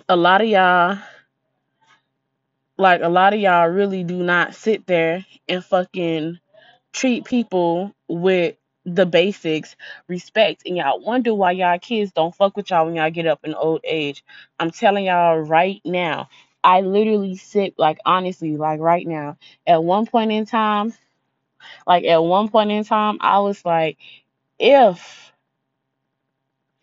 a 0.09 0.15
lot 0.15 0.41
of 0.41 0.47
y'all 0.47 0.97
like 2.77 3.01
a 3.01 3.09
lot 3.09 3.33
of 3.33 3.39
y'all 3.39 3.67
really 3.69 4.03
do 4.03 4.23
not 4.23 4.55
sit 4.55 4.87
there 4.87 5.25
and 5.47 5.63
fucking 5.63 6.39
treat 6.93 7.25
people 7.25 7.93
with 8.07 8.55
the 8.85 9.05
basics, 9.05 9.75
respect, 10.07 10.63
and 10.65 10.77
y'all 10.77 10.99
wonder 10.99 11.33
why 11.33 11.51
y'all 11.51 11.79
kids 11.79 12.11
don't 12.11 12.35
fuck 12.35 12.57
with 12.57 12.69
y'all 12.69 12.85
when 12.85 12.95
y'all 12.95 13.11
get 13.11 13.27
up 13.27 13.39
in 13.43 13.53
old 13.53 13.81
age. 13.83 14.23
I'm 14.59 14.71
telling 14.71 15.05
y'all 15.05 15.39
right 15.39 15.81
now. 15.85 16.29
I 16.63 16.81
literally 16.81 17.35
sit 17.35 17.75
like 17.77 17.99
honestly, 18.05 18.57
like 18.57 18.79
right 18.79 19.07
now. 19.07 19.37
At 19.67 19.83
one 19.83 20.05
point 20.05 20.31
in 20.31 20.45
time, 20.45 20.93
like 21.87 22.05
at 22.05 22.23
one 22.23 22.49
point 22.49 22.71
in 22.71 22.83
time, 22.85 23.17
I 23.21 23.39
was 23.39 23.63
like, 23.65 23.97
if 24.59 25.31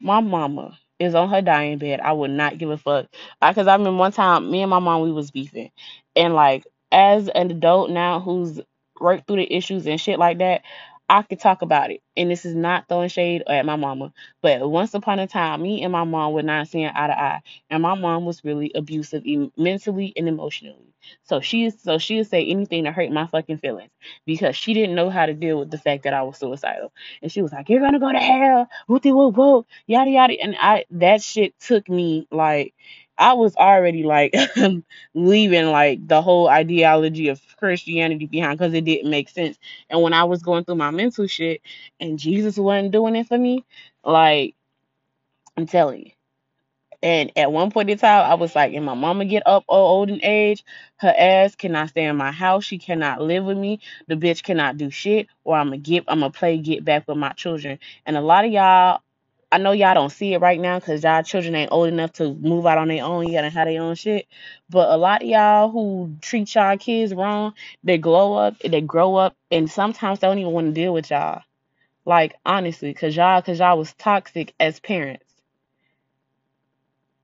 my 0.00 0.20
mama 0.20 0.78
is 1.00 1.16
on 1.16 1.30
her 1.30 1.42
dying 1.42 1.78
bed, 1.78 2.00
I 2.00 2.12
would 2.12 2.32
not 2.32 2.58
give 2.58 2.70
a 2.70 2.78
fuck. 2.78 3.08
I, 3.42 3.48
I 3.50 3.52
remember 3.76 3.94
one 3.94 4.12
time, 4.12 4.50
me 4.50 4.62
and 4.62 4.70
my 4.70 4.80
mom, 4.80 5.02
we 5.02 5.12
was 5.12 5.32
beefing, 5.32 5.72
and 6.16 6.34
like 6.34 6.66
as 6.92 7.28
an 7.30 7.50
adult 7.52 7.90
now 7.90 8.20
who's 8.20 8.60
worked 9.00 9.26
through 9.28 9.38
the 9.38 9.54
issues 9.54 9.86
and 9.88 10.00
shit 10.00 10.20
like 10.20 10.38
that, 10.38 10.62
I 11.10 11.22
could 11.22 11.40
talk 11.40 11.62
about 11.62 11.92
it. 11.92 12.02
And 12.16 12.30
this 12.30 12.46
is 12.46 12.54
not 12.56 12.88
throwing 12.88 13.10
shade 13.10 13.44
at 13.48 13.66
my 13.66 13.76
mama, 13.76 14.12
but 14.42 14.68
once 14.70 14.94
upon 14.94 15.20
a 15.20 15.28
time, 15.28 15.62
me 15.62 15.82
and 15.84 15.92
my 15.92 16.04
mom 16.04 16.34
were 16.34 16.42
not 16.44 16.68
seeing 16.68 16.86
eye 16.88 17.08
to 17.08 17.20
eye, 17.20 17.42
and 17.70 17.82
my 17.82 17.94
mom 17.96 18.26
was 18.26 18.44
really 18.44 18.72
abusive, 18.74 19.24
mentally 19.58 20.14
and 20.16 20.28
emotionally. 20.28 20.89
So 21.24 21.40
she, 21.40 21.70
so 21.70 21.98
she 21.98 22.18
would 22.18 22.28
say 22.28 22.44
anything 22.46 22.84
to 22.84 22.92
hurt 22.92 23.10
my 23.10 23.26
fucking 23.26 23.58
feelings 23.58 23.90
because 24.26 24.56
she 24.56 24.74
didn't 24.74 24.94
know 24.94 25.10
how 25.10 25.26
to 25.26 25.34
deal 25.34 25.58
with 25.58 25.70
the 25.70 25.78
fact 25.78 26.04
that 26.04 26.14
I 26.14 26.22
was 26.22 26.38
suicidal. 26.38 26.92
And 27.22 27.30
she 27.32 27.42
was 27.42 27.52
like, 27.52 27.68
"You're 27.68 27.80
gonna 27.80 28.00
go 28.00 28.12
to 28.12 28.18
hell, 28.18 28.68
whoopty 28.88 29.14
whoop 29.14 29.36
whoop, 29.36 29.66
yada 29.86 30.10
yada." 30.10 30.34
And 30.40 30.56
I, 30.58 30.84
that 30.92 31.22
shit 31.22 31.58
took 31.60 31.88
me 31.88 32.26
like. 32.30 32.74
I 33.18 33.34
was 33.34 33.54
already 33.56 34.02
like 34.02 34.34
leaving 35.14 35.66
like 35.66 36.08
the 36.08 36.22
whole 36.22 36.48
ideology 36.48 37.28
of 37.28 37.40
Christianity 37.58 38.26
behind 38.26 38.58
because 38.58 38.72
it 38.72 38.86
didn't 38.86 39.10
make 39.10 39.28
sense. 39.28 39.58
And 39.90 40.00
when 40.02 40.14
I 40.14 40.24
was 40.24 40.42
going 40.42 40.64
through 40.64 40.76
my 40.76 40.90
mental 40.90 41.26
shit 41.26 41.60
and 42.00 42.18
Jesus 42.18 42.56
wasn't 42.56 42.92
doing 42.92 43.16
it 43.16 43.28
for 43.28 43.36
me, 43.36 43.64
like 44.04 44.54
I'm 45.56 45.66
telling 45.66 46.06
you. 46.06 46.12
And 47.02 47.32
at 47.36 47.50
one 47.50 47.70
point 47.70 47.88
in 47.88 47.96
time, 47.96 48.30
I 48.30 48.34
was 48.34 48.54
like, 48.54 48.74
if 48.74 48.82
my 48.82 48.94
mama 48.94 49.24
get 49.24 49.42
up 49.46 49.64
old 49.68 50.10
in 50.10 50.22
age, 50.22 50.64
her 50.96 51.14
ass 51.16 51.54
cannot 51.54 51.88
stay 51.88 52.04
in 52.04 52.16
my 52.16 52.30
house. 52.30 52.64
She 52.64 52.78
cannot 52.78 53.22
live 53.22 53.44
with 53.44 53.56
me. 53.56 53.80
The 54.06 54.16
bitch 54.16 54.42
cannot 54.42 54.76
do 54.76 54.90
shit. 54.90 55.28
Or 55.44 55.56
I'm 55.56 55.68
gonna 55.68 55.78
get, 55.78 56.04
I'm 56.08 56.20
gonna 56.20 56.30
play 56.30 56.58
get 56.58 56.84
back 56.84 57.08
with 57.08 57.16
my 57.16 57.32
children. 57.32 57.78
And 58.04 58.18
a 58.18 58.20
lot 58.20 58.44
of 58.44 58.52
y'all, 58.52 59.00
I 59.50 59.58
know 59.58 59.72
y'all 59.72 59.94
don't 59.94 60.12
see 60.12 60.34
it 60.34 60.40
right 60.42 60.60
now 60.60 60.78
because 60.78 61.02
y'all 61.02 61.22
children 61.22 61.54
ain't 61.54 61.72
old 61.72 61.88
enough 61.88 62.12
to 62.14 62.34
move 62.34 62.66
out 62.66 62.76
on 62.78 62.88
their 62.88 63.02
own. 63.02 63.26
You 63.26 63.32
gotta 63.32 63.48
have 63.48 63.66
their 63.66 63.80
own 63.80 63.94
shit. 63.94 64.26
But 64.68 64.90
a 64.90 64.96
lot 64.98 65.22
of 65.22 65.28
y'all 65.28 65.70
who 65.70 66.16
treat 66.20 66.54
y'all 66.54 66.76
kids 66.76 67.14
wrong, 67.14 67.54
they 67.82 67.96
grow 67.96 68.34
up, 68.34 68.58
they 68.58 68.82
grow 68.82 69.16
up, 69.16 69.34
and 69.50 69.70
sometimes 69.70 70.18
they 70.18 70.26
don't 70.26 70.38
even 70.38 70.52
want 70.52 70.66
to 70.66 70.72
deal 70.72 70.92
with 70.92 71.10
y'all. 71.10 71.42
Like 72.04 72.34
honestly, 72.44 72.92
cause 72.92 73.16
y'all, 73.16 73.40
cause 73.40 73.58
y'all 73.58 73.78
was 73.78 73.94
toxic 73.94 74.52
as 74.60 74.80
parents 74.80 75.29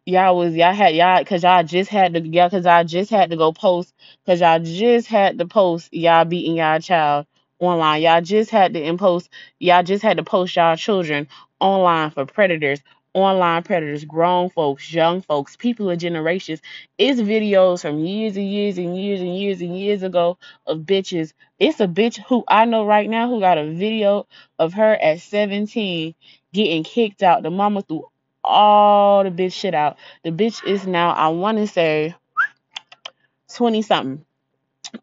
y'all 0.06 0.36
was 0.36 0.54
y'all 0.54 0.72
had 0.72 0.94
y'all 0.94 1.18
because 1.18 1.42
y'all 1.42 1.64
just 1.64 1.90
had 1.90 2.14
to 2.14 2.20
y'all 2.20 2.48
because 2.48 2.64
I 2.64 2.84
just 2.84 3.10
had 3.10 3.30
to 3.30 3.36
go 3.36 3.52
post 3.52 3.92
because 4.24 4.40
y'all 4.40 4.60
just 4.60 5.08
had 5.08 5.38
to 5.38 5.46
post 5.46 5.92
y'all 5.92 6.24
beating 6.24 6.56
y'all 6.56 6.78
child 6.78 7.26
online. 7.58 8.02
Y'all 8.02 8.20
just 8.20 8.50
had 8.50 8.74
to 8.74 8.82
impose 8.82 9.28
y'all 9.58 9.82
just 9.82 10.04
had 10.04 10.16
to 10.18 10.22
post 10.22 10.54
y'all 10.54 10.76
children 10.76 11.26
online 11.58 12.10
for 12.10 12.24
predators, 12.24 12.80
online 13.14 13.64
predators, 13.64 14.04
grown 14.04 14.48
folks, 14.48 14.92
young 14.92 15.22
folks, 15.22 15.56
people 15.56 15.90
of 15.90 15.98
generations. 15.98 16.60
It's 16.98 17.20
videos 17.20 17.82
from 17.82 17.98
years 17.98 18.36
and 18.36 18.48
years 18.48 18.78
and 18.78 18.96
years 18.96 19.20
and 19.20 19.36
years 19.36 19.60
and 19.60 19.76
years 19.76 20.04
ago 20.04 20.38
of 20.68 20.80
bitches. 20.80 21.32
It's 21.58 21.80
a 21.80 21.88
bitch 21.88 22.20
who 22.28 22.44
I 22.46 22.64
know 22.64 22.86
right 22.86 23.10
now 23.10 23.28
who 23.28 23.40
got 23.40 23.58
a 23.58 23.72
video 23.72 24.28
of 24.60 24.74
her 24.74 24.94
at 24.94 25.18
17 25.20 26.14
getting 26.52 26.84
kicked 26.84 27.24
out. 27.24 27.42
The 27.42 27.50
mama 27.50 27.82
threw 27.82 28.04
all 28.46 29.24
the 29.24 29.30
bitch 29.30 29.54
shit 29.54 29.74
out. 29.74 29.98
The 30.24 30.30
bitch 30.32 30.64
is 30.66 30.86
now, 30.86 31.10
I 31.12 31.28
want 31.28 31.58
to 31.58 31.66
say, 31.68 32.14
20 33.54 33.82
something. 33.82 34.24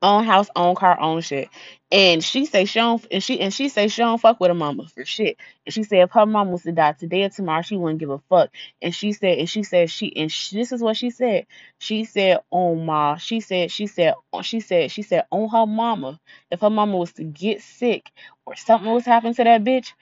Own 0.02 0.24
house, 0.24 0.50
own 0.56 0.76
car, 0.76 1.00
own 1.00 1.22
shit. 1.22 1.50
And 1.92 2.24
she 2.24 2.46
say 2.46 2.66
she 2.66 2.80
don't 2.80 3.06
and 3.12 3.24
she 3.24 3.42
and 3.42 3.54
she 3.54 3.70
say 3.70 3.90
she 3.90 4.02
don't 4.02 4.20
fuck 4.22 4.40
with 4.40 4.50
her 4.50 4.56
mama 4.56 4.88
for 4.88 5.06
shit. 5.06 5.38
And 5.66 5.74
she 5.74 5.84
said 5.84 6.00
if 6.04 6.12
her 6.12 6.26
mom 6.26 6.54
was 6.54 6.64
to 6.64 6.72
die 6.72 6.94
today 6.94 7.26
or 7.26 7.30
tomorrow, 7.30 7.64
she 7.64 7.78
wouldn't 7.78 8.00
give 8.00 8.12
a 8.12 8.20
fuck. 8.30 8.52
And 8.82 8.96
she 8.96 9.14
said 9.14 9.40
and 9.40 9.50
she 9.50 9.64
said 9.64 9.92
she 9.92 10.16
and 10.16 10.32
she, 10.32 10.56
this 10.58 10.72
is 10.72 10.82
what 10.82 10.98
she 10.98 11.10
said. 11.10 11.48
She 11.80 12.06
said, 12.06 12.40
"Oh 12.54 12.76
ma," 12.76 13.18
she 13.18 13.42
said 13.42 13.72
she 13.72 13.88
said 13.88 14.14
she 14.44 14.62
said 14.62 14.92
she 14.92 15.02
said 15.02 15.26
on 15.32 15.50
her 15.50 15.68
mama. 15.68 16.22
If 16.52 16.62
her 16.62 16.70
mama 16.72 16.98
was 16.98 17.14
to 17.16 17.26
get 17.26 17.62
sick 17.62 18.10
or 18.46 18.56
something 18.56 18.92
was 18.92 19.06
happening 19.06 19.36
to 19.36 19.44
that 19.44 19.66
bitch, 19.66 19.94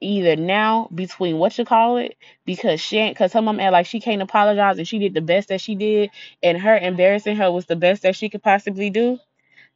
either 0.00 0.36
now 0.36 0.88
between 0.94 1.38
what 1.38 1.58
you 1.58 1.64
call 1.64 1.96
it 1.96 2.16
because 2.44 2.80
she 2.80 2.98
ain't 2.98 3.16
because 3.16 3.32
her 3.32 3.42
mom 3.42 3.60
act 3.60 3.72
like 3.72 3.86
she 3.86 4.00
can't 4.00 4.22
apologize 4.22 4.78
and 4.78 4.88
she 4.88 4.98
did 4.98 5.14
the 5.14 5.20
best 5.20 5.48
that 5.48 5.60
she 5.60 5.74
did 5.74 6.10
and 6.42 6.60
her 6.60 6.76
embarrassing 6.78 7.36
her 7.36 7.50
was 7.50 7.66
the 7.66 7.76
best 7.76 8.02
that 8.02 8.16
she 8.16 8.28
could 8.28 8.42
possibly 8.42 8.90
do 8.90 9.18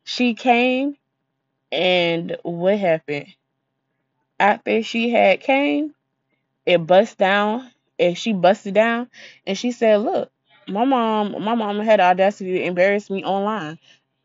she 0.05 0.35
came 0.35 0.97
and 1.73 2.37
what 2.43 2.79
happened? 2.79 3.27
After 4.39 4.83
she 4.83 5.11
had 5.11 5.41
came 5.41 5.95
it 6.67 6.87
bust 6.87 7.19
down 7.19 7.71
and 7.99 8.17
she 8.17 8.33
busted 8.33 8.75
down 8.75 9.09
and 9.47 9.59
she 9.59 9.73
said 9.73 9.99
look 10.01 10.31
my 10.69 10.85
mom 10.85 11.33
my 11.45 11.55
mom 11.55 11.81
had 11.81 12.01
audacity 12.01 12.53
to 12.55 12.65
embarrass 12.65 13.11
me 13.11 13.25
online 13.25 13.79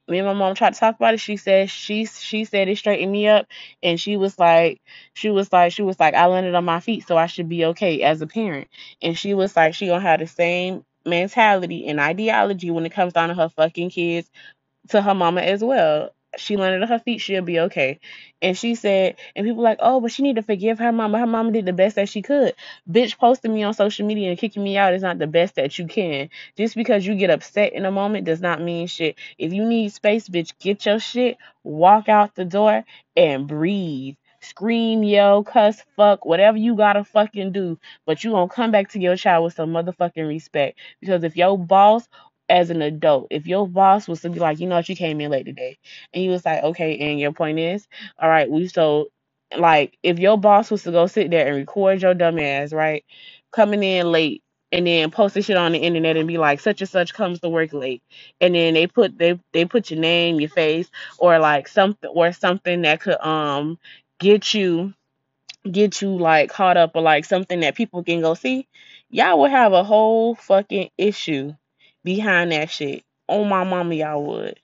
me 0.10 0.20
and 0.20 0.28
my 0.28 0.34
mom 0.34 0.56
tried 0.56 0.74
to 0.74 0.80
talk 0.80 0.96
about 0.96 1.13
it. 1.13 1.20
She 1.20 1.38
said 1.38 1.70
she 1.70 2.06
she 2.06 2.46
said 2.46 2.67
it 2.70 2.78
straightened 2.78 3.12
me 3.12 3.28
up, 3.28 3.48
and 3.84 4.00
she 4.00 4.17
was 4.17 4.38
like 4.39 4.82
she 5.13 5.30
was 5.30 5.52
like 5.52 5.74
she 5.74 5.84
was 5.84 6.00
like 6.00 6.13
I 6.15 6.26
landed 6.28 6.56
on 6.56 6.65
my 6.65 6.80
feet, 6.80 7.08
so 7.08 7.17
I 7.17 7.28
should 7.28 7.50
be 7.50 7.65
okay 7.65 8.02
as 8.04 8.22
a 8.22 8.28
parent. 8.28 8.67
And 9.02 9.17
she 9.17 9.34
was 9.34 9.56
like 9.56 9.74
she 9.74 9.88
gonna 9.88 10.02
have 10.02 10.20
the 10.20 10.28
same 10.28 10.86
mentality 11.06 11.88
and 11.88 12.00
ideology 12.00 12.72
when 12.72 12.86
it 12.86 12.91
comes 12.91 13.13
down 13.13 13.30
to 13.30 13.36
her 13.36 13.50
fucking 13.50 13.89
kids 13.91 14.30
to 14.89 15.02
her 15.02 15.15
mama 15.15 15.41
as 15.41 15.63
well. 15.63 16.12
She 16.38 16.58
landed 16.58 16.82
on 16.84 16.89
her 16.89 17.00
feet, 17.00 17.21
she'll 17.21 17.43
be 17.43 17.60
okay. 17.62 18.00
And 18.41 18.58
she 18.58 18.76
said, 18.76 19.17
and 19.36 19.45
people 19.45 19.63
like, 19.63 19.80
oh, 19.82 20.02
but 20.02 20.12
she 20.12 20.23
need 20.23 20.38
to 20.38 20.43
forgive 20.43 20.80
her 20.80 20.91
mama. 20.91 21.19
Her 21.19 21.28
mama 21.28 21.52
did 21.52 21.65
the 21.65 21.73
best 21.73 21.95
that 21.95 22.10
she 22.10 22.21
could. 22.21 22.54
Bitch 22.89 23.17
posting 23.17 23.54
me 23.54 23.63
on 23.63 23.73
social 23.73 24.06
media 24.08 24.30
and 24.30 24.39
kicking 24.39 24.63
me 24.63 24.78
out 24.78 24.93
is 24.93 25.02
not 25.02 25.19
the 25.19 25.28
best 25.28 25.56
that 25.56 25.80
you 25.80 25.88
can. 25.88 26.30
Just 26.58 26.76
because 26.76 27.06
you 27.06 27.15
get 27.15 27.32
upset 27.32 27.73
in 27.73 27.86
a 27.86 27.91
moment 27.91 28.26
does 28.26 28.41
not 28.41 28.62
mean 28.62 28.88
shit. 28.88 29.17
If 29.38 29.54
you 29.54 29.65
need 29.65 29.93
space, 29.93 30.30
bitch, 30.30 30.54
get 30.60 30.86
your 30.86 31.00
shit, 31.00 31.38
walk 31.63 32.10
out 32.10 32.36
the 32.36 32.45
door, 32.45 32.86
and 33.15 33.47
breathe. 33.47 34.15
Scream, 34.41 35.04
yell, 35.04 35.43
cuss, 35.43 35.84
fuck, 35.95 36.26
whatever 36.26 36.58
you 36.58 36.76
gotta 36.76 37.04
fucking 37.04 37.52
do. 37.54 37.80
But 38.06 38.23
you 38.23 38.32
gonna 38.32 38.50
come 38.50 38.71
back 38.71 38.89
to 38.91 39.00
your 39.00 39.17
child 39.17 39.45
with 39.45 39.56
some 39.56 39.71
motherfucking 39.71 40.28
respect. 40.28 40.80
Because 41.02 41.23
if 41.23 41.36
your 41.36 41.58
boss 41.58 42.08
as 42.50 42.70
an 42.70 42.82
adult, 42.82 43.28
if 43.32 43.48
your 43.48 43.68
boss 43.68 44.08
was 44.08 44.22
to 44.22 44.30
be 44.30 44.40
like, 44.40 44.60
you 44.60 44.68
know 44.68 44.76
what, 44.76 44.90
you 44.90 44.96
came 44.96 45.20
in 45.22 45.32
late 45.32 45.46
today, 45.46 45.78
and 46.14 46.24
you 46.24 46.32
was 46.32 46.46
like, 46.46 46.64
okay, 46.64 46.98
and 46.98 47.20
your 47.20 47.32
point 47.34 47.60
is, 47.60 47.88
all 48.20 48.30
right, 48.30 48.50
we 48.50 48.68
so 48.68 49.10
like 49.58 49.98
if 50.04 50.20
your 50.20 50.38
boss 50.38 50.70
was 50.72 50.84
to 50.84 50.92
go 50.92 51.08
sit 51.08 51.32
there 51.32 51.48
and 51.48 51.56
record 51.56 52.02
your 52.02 52.14
dumb 52.14 52.40
ass, 52.40 52.74
right, 52.74 53.04
coming 53.52 53.84
in 53.84 54.12
late 54.12 54.44
and 54.72 54.86
then 54.86 55.12
post 55.12 55.36
this 55.36 55.46
shit 55.46 55.56
on 55.58 55.72
the 55.72 55.80
internet 55.80 56.18
and 56.18 56.28
be 56.28 56.38
like 56.38 56.60
such 56.60 56.82
and 56.82 56.90
such 56.90 57.14
comes 57.14 57.40
to 57.40 57.48
work 57.48 57.72
late 57.72 58.04
and 58.42 58.54
then 58.54 58.74
they 58.74 58.86
put 58.86 59.18
they 59.18 59.40
they 59.54 59.64
put 59.64 59.90
your 59.90 60.00
name 60.00 60.42
your 60.42 60.50
face 60.50 60.90
or 61.20 61.40
like 61.40 61.70
something 61.70 62.10
or 62.14 62.34
something 62.34 62.82
that 62.82 63.00
could 63.00 63.18
um 63.26 63.80
get 64.20 64.54
you 64.54 64.94
get 65.72 66.02
you 66.02 66.18
like 66.18 66.50
caught 66.50 66.78
up 66.78 66.92
or 66.96 67.02
like 67.02 67.26
something 67.26 67.62
that 67.62 67.76
people 67.76 68.04
can 68.04 68.22
go 68.22 68.34
see, 68.34 68.68
y'all 69.10 69.40
would 69.40 69.52
have 69.52 69.74
a 69.74 69.84
whole 69.84 70.36
fucking 70.36 70.90
issue 70.98 71.54
behind 72.08 72.54
that 72.54 72.70
shit. 72.70 73.04
On 73.28 73.50
my 73.50 73.65
mama, 73.65 73.93
y'all 73.93 74.24
would. 74.24 74.58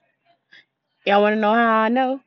Y'all 1.06 1.21
wanna 1.21 1.36
know 1.36 1.53
how 1.53 1.82
I 1.82 1.89
know? 1.89 2.21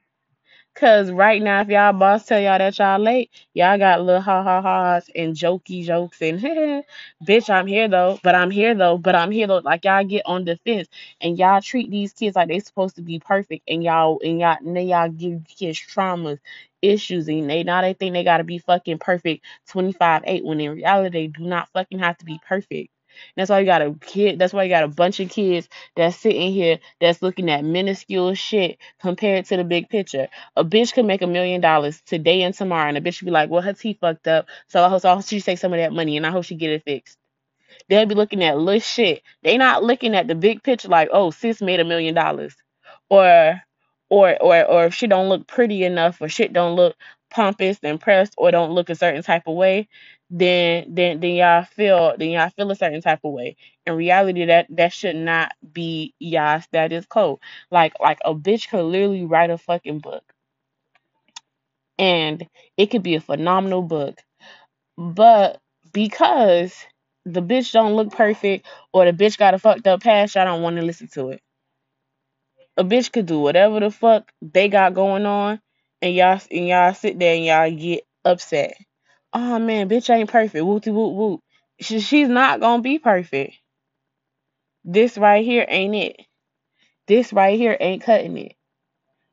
Cause 0.74 1.10
right 1.10 1.42
now, 1.42 1.62
if 1.62 1.68
y'all 1.68 1.94
boss 1.94 2.26
tell 2.26 2.38
y'all 2.38 2.58
that 2.58 2.78
y'all 2.78 2.98
late, 2.98 3.30
y'all 3.54 3.78
got 3.78 4.02
little 4.02 4.20
ha 4.20 4.42
ha 4.42 4.60
ha's 4.60 5.08
and 5.16 5.34
jokey 5.34 5.86
jokes 5.86 6.20
and 6.20 6.38
bitch, 7.26 7.48
I'm 7.48 7.66
here 7.66 7.88
though, 7.88 8.20
but 8.22 8.34
I'm 8.34 8.50
here 8.50 8.74
though, 8.74 8.98
but 8.98 9.14
I'm 9.14 9.30
here 9.30 9.46
though. 9.46 9.62
Like 9.64 9.86
y'all 9.86 10.04
get 10.04 10.24
on 10.26 10.44
defense 10.44 10.88
and 11.22 11.38
y'all 11.38 11.62
treat 11.62 11.90
these 11.90 12.12
kids 12.12 12.36
like 12.36 12.48
they 12.48 12.60
supposed 12.60 12.96
to 12.96 13.02
be 13.02 13.18
perfect 13.18 13.62
and 13.66 13.82
y'all 13.82 14.20
and 14.22 14.38
y'all 14.38 14.58
and 14.60 14.76
then 14.76 14.86
y'all 14.86 15.08
give 15.08 15.46
kids 15.46 15.80
traumas, 15.80 16.40
issues, 16.82 17.26
and 17.28 17.48
they 17.48 17.62
now 17.62 17.80
they 17.80 17.94
think 17.94 18.12
they 18.12 18.24
gotta 18.24 18.44
be 18.44 18.58
fucking 18.58 18.98
perfect 18.98 19.46
25 19.68 20.24
8 20.26 20.44
when 20.44 20.60
in 20.60 20.72
reality 20.74 21.10
they 21.10 21.26
do 21.28 21.44
not 21.44 21.70
fucking 21.72 22.00
have 22.00 22.18
to 22.18 22.26
be 22.26 22.38
perfect. 22.46 22.90
That's 23.36 23.50
why 23.50 23.60
you 23.60 23.66
got 23.66 23.82
a 23.82 23.94
kid. 24.00 24.38
That's 24.38 24.52
why 24.52 24.64
you 24.64 24.70
got 24.70 24.84
a 24.84 24.88
bunch 24.88 25.20
of 25.20 25.30
kids 25.30 25.68
that's 25.96 26.16
sitting 26.16 26.52
here 26.52 26.78
that's 27.00 27.22
looking 27.22 27.50
at 27.50 27.64
minuscule 27.64 28.34
shit 28.34 28.78
compared 29.00 29.46
to 29.46 29.56
the 29.56 29.64
big 29.64 29.88
picture. 29.88 30.28
A 30.56 30.64
bitch 30.64 30.94
could 30.94 31.06
make 31.06 31.22
a 31.22 31.26
million 31.26 31.60
dollars 31.60 32.00
today 32.02 32.42
and 32.42 32.54
tomorrow, 32.54 32.88
and 32.88 32.98
a 32.98 33.00
bitch 33.00 33.20
would 33.20 33.26
be 33.26 33.32
like, 33.32 33.50
"Well, 33.50 33.62
her 33.62 33.72
teeth 33.74 33.98
fucked 34.00 34.28
up, 34.28 34.46
so 34.68 34.84
I 34.84 34.88
hope, 34.88 35.02
so 35.02 35.10
I 35.10 35.14
hope 35.14 35.26
she 35.26 35.40
take 35.40 35.58
some 35.58 35.72
of 35.72 35.78
that 35.78 35.92
money, 35.92 36.16
and 36.16 36.26
I 36.26 36.30
hope 36.30 36.44
she 36.44 36.54
get 36.56 36.70
it 36.70 36.84
fixed." 36.84 37.18
They'll 37.88 38.06
be 38.06 38.14
looking 38.16 38.44
at 38.44 38.58
little 38.58 38.80
shit. 38.80 39.22
They 39.42 39.58
not 39.58 39.84
looking 39.84 40.14
at 40.16 40.28
the 40.28 40.34
big 40.34 40.62
picture, 40.62 40.88
like, 40.88 41.08
"Oh, 41.12 41.30
sis 41.30 41.62
made 41.62 41.80
a 41.80 41.84
million 41.84 42.14
dollars," 42.14 42.56
or, 43.10 43.62
or, 44.10 44.36
or, 44.42 44.64
or 44.64 44.86
if 44.86 44.94
she 44.94 45.06
don't 45.06 45.28
look 45.28 45.46
pretty 45.46 45.84
enough, 45.84 46.20
or 46.20 46.28
shit 46.28 46.52
don't 46.52 46.76
look 46.76 46.96
pompous 47.30 47.78
and 47.82 48.00
pressed, 48.00 48.34
or 48.38 48.50
don't 48.50 48.72
look 48.72 48.90
a 48.90 48.94
certain 48.96 49.22
type 49.22 49.44
of 49.46 49.56
way, 49.56 49.88
then, 50.30 50.94
then, 50.94 51.20
then 51.20 51.32
y'all 51.32 51.64
feel, 51.64 52.16
then 52.18 52.30
y'all 52.30 52.50
feel 52.50 52.70
a 52.70 52.76
certain 52.76 53.00
type 53.02 53.20
of 53.24 53.32
way. 53.32 53.56
In 53.86 53.94
reality, 53.94 54.46
that 54.46 54.66
that 54.70 54.92
should 54.92 55.16
not 55.16 55.52
be 55.72 56.14
y'all 56.18 56.60
status 56.60 57.06
quo. 57.06 57.40
Like, 57.70 57.94
like 58.00 58.18
a 58.24 58.34
bitch 58.34 58.68
could 58.68 58.84
literally 58.84 59.24
write 59.24 59.50
a 59.50 59.58
fucking 59.58 60.00
book 60.00 60.24
and 61.98 62.46
it 62.76 62.86
could 62.86 63.02
be 63.02 63.14
a 63.14 63.20
phenomenal 63.20 63.82
book. 63.82 64.20
But 64.96 65.60
because 65.92 66.74
the 67.24 67.42
bitch 67.42 67.72
don't 67.72 67.94
look 67.94 68.12
perfect 68.12 68.66
or 68.92 69.04
the 69.04 69.12
bitch 69.12 69.38
got 69.38 69.54
a 69.54 69.58
fucked 69.58 69.86
up 69.86 70.02
past, 70.02 70.36
I 70.36 70.44
don't 70.44 70.62
want 70.62 70.76
to 70.76 70.82
listen 70.82 71.08
to 71.14 71.30
it. 71.30 71.40
A 72.76 72.84
bitch 72.84 73.12
could 73.12 73.26
do 73.26 73.40
whatever 73.40 73.80
the 73.80 73.90
fuck 73.90 74.30
they 74.42 74.68
got 74.68 74.94
going 74.94 75.24
on, 75.26 75.60
and 76.02 76.14
y'all 76.14 76.40
and 76.50 76.68
y'all 76.68 76.92
sit 76.94 77.18
there 77.18 77.34
and 77.34 77.44
y'all 77.44 77.70
get 77.70 78.04
upset. 78.24 78.76
Oh 79.38 79.58
man, 79.58 79.90
bitch 79.90 80.08
ain't 80.08 80.30
perfect. 80.30 80.64
Wooty 80.64 80.90
woot 80.90 81.12
woot. 81.12 81.40
She, 81.78 82.00
she's 82.00 82.26
not 82.30 82.58
gonna 82.58 82.80
be 82.80 82.98
perfect. 82.98 83.52
This 84.82 85.18
right 85.18 85.44
here 85.44 85.66
ain't 85.68 85.94
it. 85.94 86.22
This 87.06 87.34
right 87.34 87.58
here 87.58 87.76
ain't 87.78 88.02
cutting 88.02 88.38
it. 88.38 88.54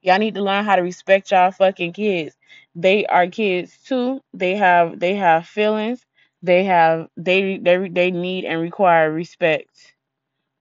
Y'all 0.01 0.19
need 0.19 0.35
to 0.35 0.41
learn 0.41 0.65
how 0.65 0.75
to 0.75 0.81
respect 0.81 1.31
y'all 1.31 1.51
fucking 1.51 1.93
kids. 1.93 2.35
They 2.75 3.05
are 3.05 3.27
kids 3.27 3.77
too. 3.85 4.19
They 4.33 4.55
have 4.57 4.99
they 4.99 5.15
have 5.15 5.47
feelings. 5.47 6.05
They 6.41 6.65
have 6.65 7.07
they 7.15 7.57
they 7.59 7.87
they 7.87 8.11
need 8.11 8.43
and 8.43 8.59
require 8.59 9.09
respect. 9.09 9.93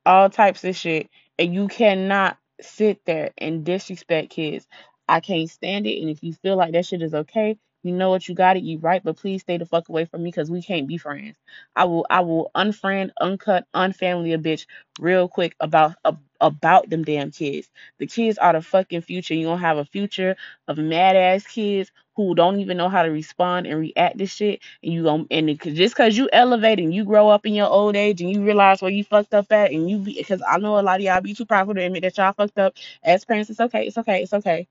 All 0.07 0.31
types 0.31 0.63
of 0.63 0.77
shit. 0.77 1.11
And 1.37 1.53
you 1.53 1.67
cannot 1.67 2.39
sit 2.61 3.05
there 3.07 3.33
and 3.39 3.65
disrespect 3.65 4.31
kids. 4.31 4.69
I 5.09 5.19
can't 5.19 5.51
stand 5.51 5.89
it. 5.89 6.01
And 6.01 6.09
if 6.09 6.23
you 6.23 6.33
feel 6.33 6.57
like 6.57 6.75
that 6.75 6.87
shit 6.87 7.03
is 7.03 7.13
okay, 7.13 7.59
You 7.83 7.95
know 7.95 8.11
what? 8.11 8.29
You 8.29 8.37
gotta 8.37 8.61
eat 8.61 8.83
right, 8.83 9.03
but 9.03 9.17
please 9.17 9.43
stay 9.43 9.59
the 9.59 9.67
fuck 9.67 9.89
away 9.89 10.05
from 10.07 10.23
me 10.25 10.31
because 10.31 10.51
we 10.53 10.63
can't 10.63 10.89
be 10.89 10.99
friends. 10.99 11.39
I 11.77 11.87
will 11.87 12.07
I 12.11 12.21
will 12.21 12.53
unfriend, 12.55 13.13
uncut, 13.23 13.67
unfamily 13.75 14.35
a 14.35 14.39
bitch 14.39 14.67
real 15.01 15.29
quick 15.31 15.57
about 15.63 15.95
ab- 16.05 16.21
about 16.43 16.91
them 16.91 17.05
damn 17.05 17.33
kids. 17.33 17.71
The 18.01 18.07
kids 18.09 18.39
are 18.39 18.53
the 18.53 18.63
fucking 18.63 19.03
future. 19.03 19.35
You 19.35 19.47
gonna 19.47 19.63
have 19.63 19.79
a 19.79 19.87
future 19.87 20.37
of 20.69 20.79
mad 20.79 21.17
ass 21.17 21.47
kids 21.47 21.91
who 22.17 22.37
don't 22.37 22.61
even 22.61 22.77
know 22.77 22.91
how 22.91 23.03
to 23.05 23.11
respond 23.11 23.67
and 23.67 23.81
react 23.81 24.19
to 24.19 24.27
shit. 24.27 24.61
And 24.85 24.93
you 24.93 25.05
gonna 25.05 25.25
and 25.33 25.51
it, 25.51 25.63
just 25.63 25.97
cause 25.97 26.19
you 26.19 26.29
elevate 26.35 26.81
and 26.81 26.95
you 26.95 27.07
grow 27.07 27.31
up 27.31 27.47
in 27.47 27.55
your 27.55 27.71
old 27.71 27.97
age 27.97 28.21
and 28.23 28.31
you 28.31 28.45
realize 28.45 28.83
where 28.83 28.93
you 28.93 29.05
fucked 29.05 29.35
up 29.35 29.53
at 29.53 29.73
and 29.73 29.91
you 29.91 30.01
be 30.01 30.17
because 30.19 30.43
I 30.47 30.59
know 30.59 30.79
a 30.79 30.83
lot 30.83 31.01
of 31.01 31.03
y'all 31.07 31.23
be 31.23 31.35
too 31.35 31.47
proud 31.47 31.75
to 31.75 31.83
admit 31.83 32.03
that 32.03 32.19
y'all 32.19 32.35
fucked 32.35 32.59
up 32.59 32.75
as 33.03 33.25
parents. 33.25 33.51
It's 33.51 33.61
okay. 33.61 33.87
It's 33.87 33.99
okay. 33.99 34.23
It's 34.23 34.35
okay. 34.35 34.69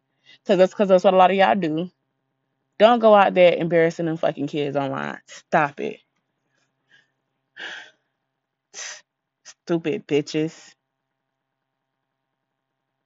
Cause 0.47 0.59
that's 0.59 0.75
cause 0.75 0.89
that's 0.89 1.03
what 1.05 1.15
a 1.15 1.17
lot 1.17 1.31
of 1.31 1.37
y'all 1.37 1.55
do 1.55 1.89
don't 2.81 2.99
go 2.99 3.13
out 3.13 3.35
there 3.35 3.53
embarrassing 3.53 4.07
them 4.07 4.17
fucking 4.17 4.47
kids 4.47 4.75
online. 4.75 5.19
Stop 5.27 5.79
it. 5.79 5.99
Stupid 9.45 10.07
bitches. 10.07 10.73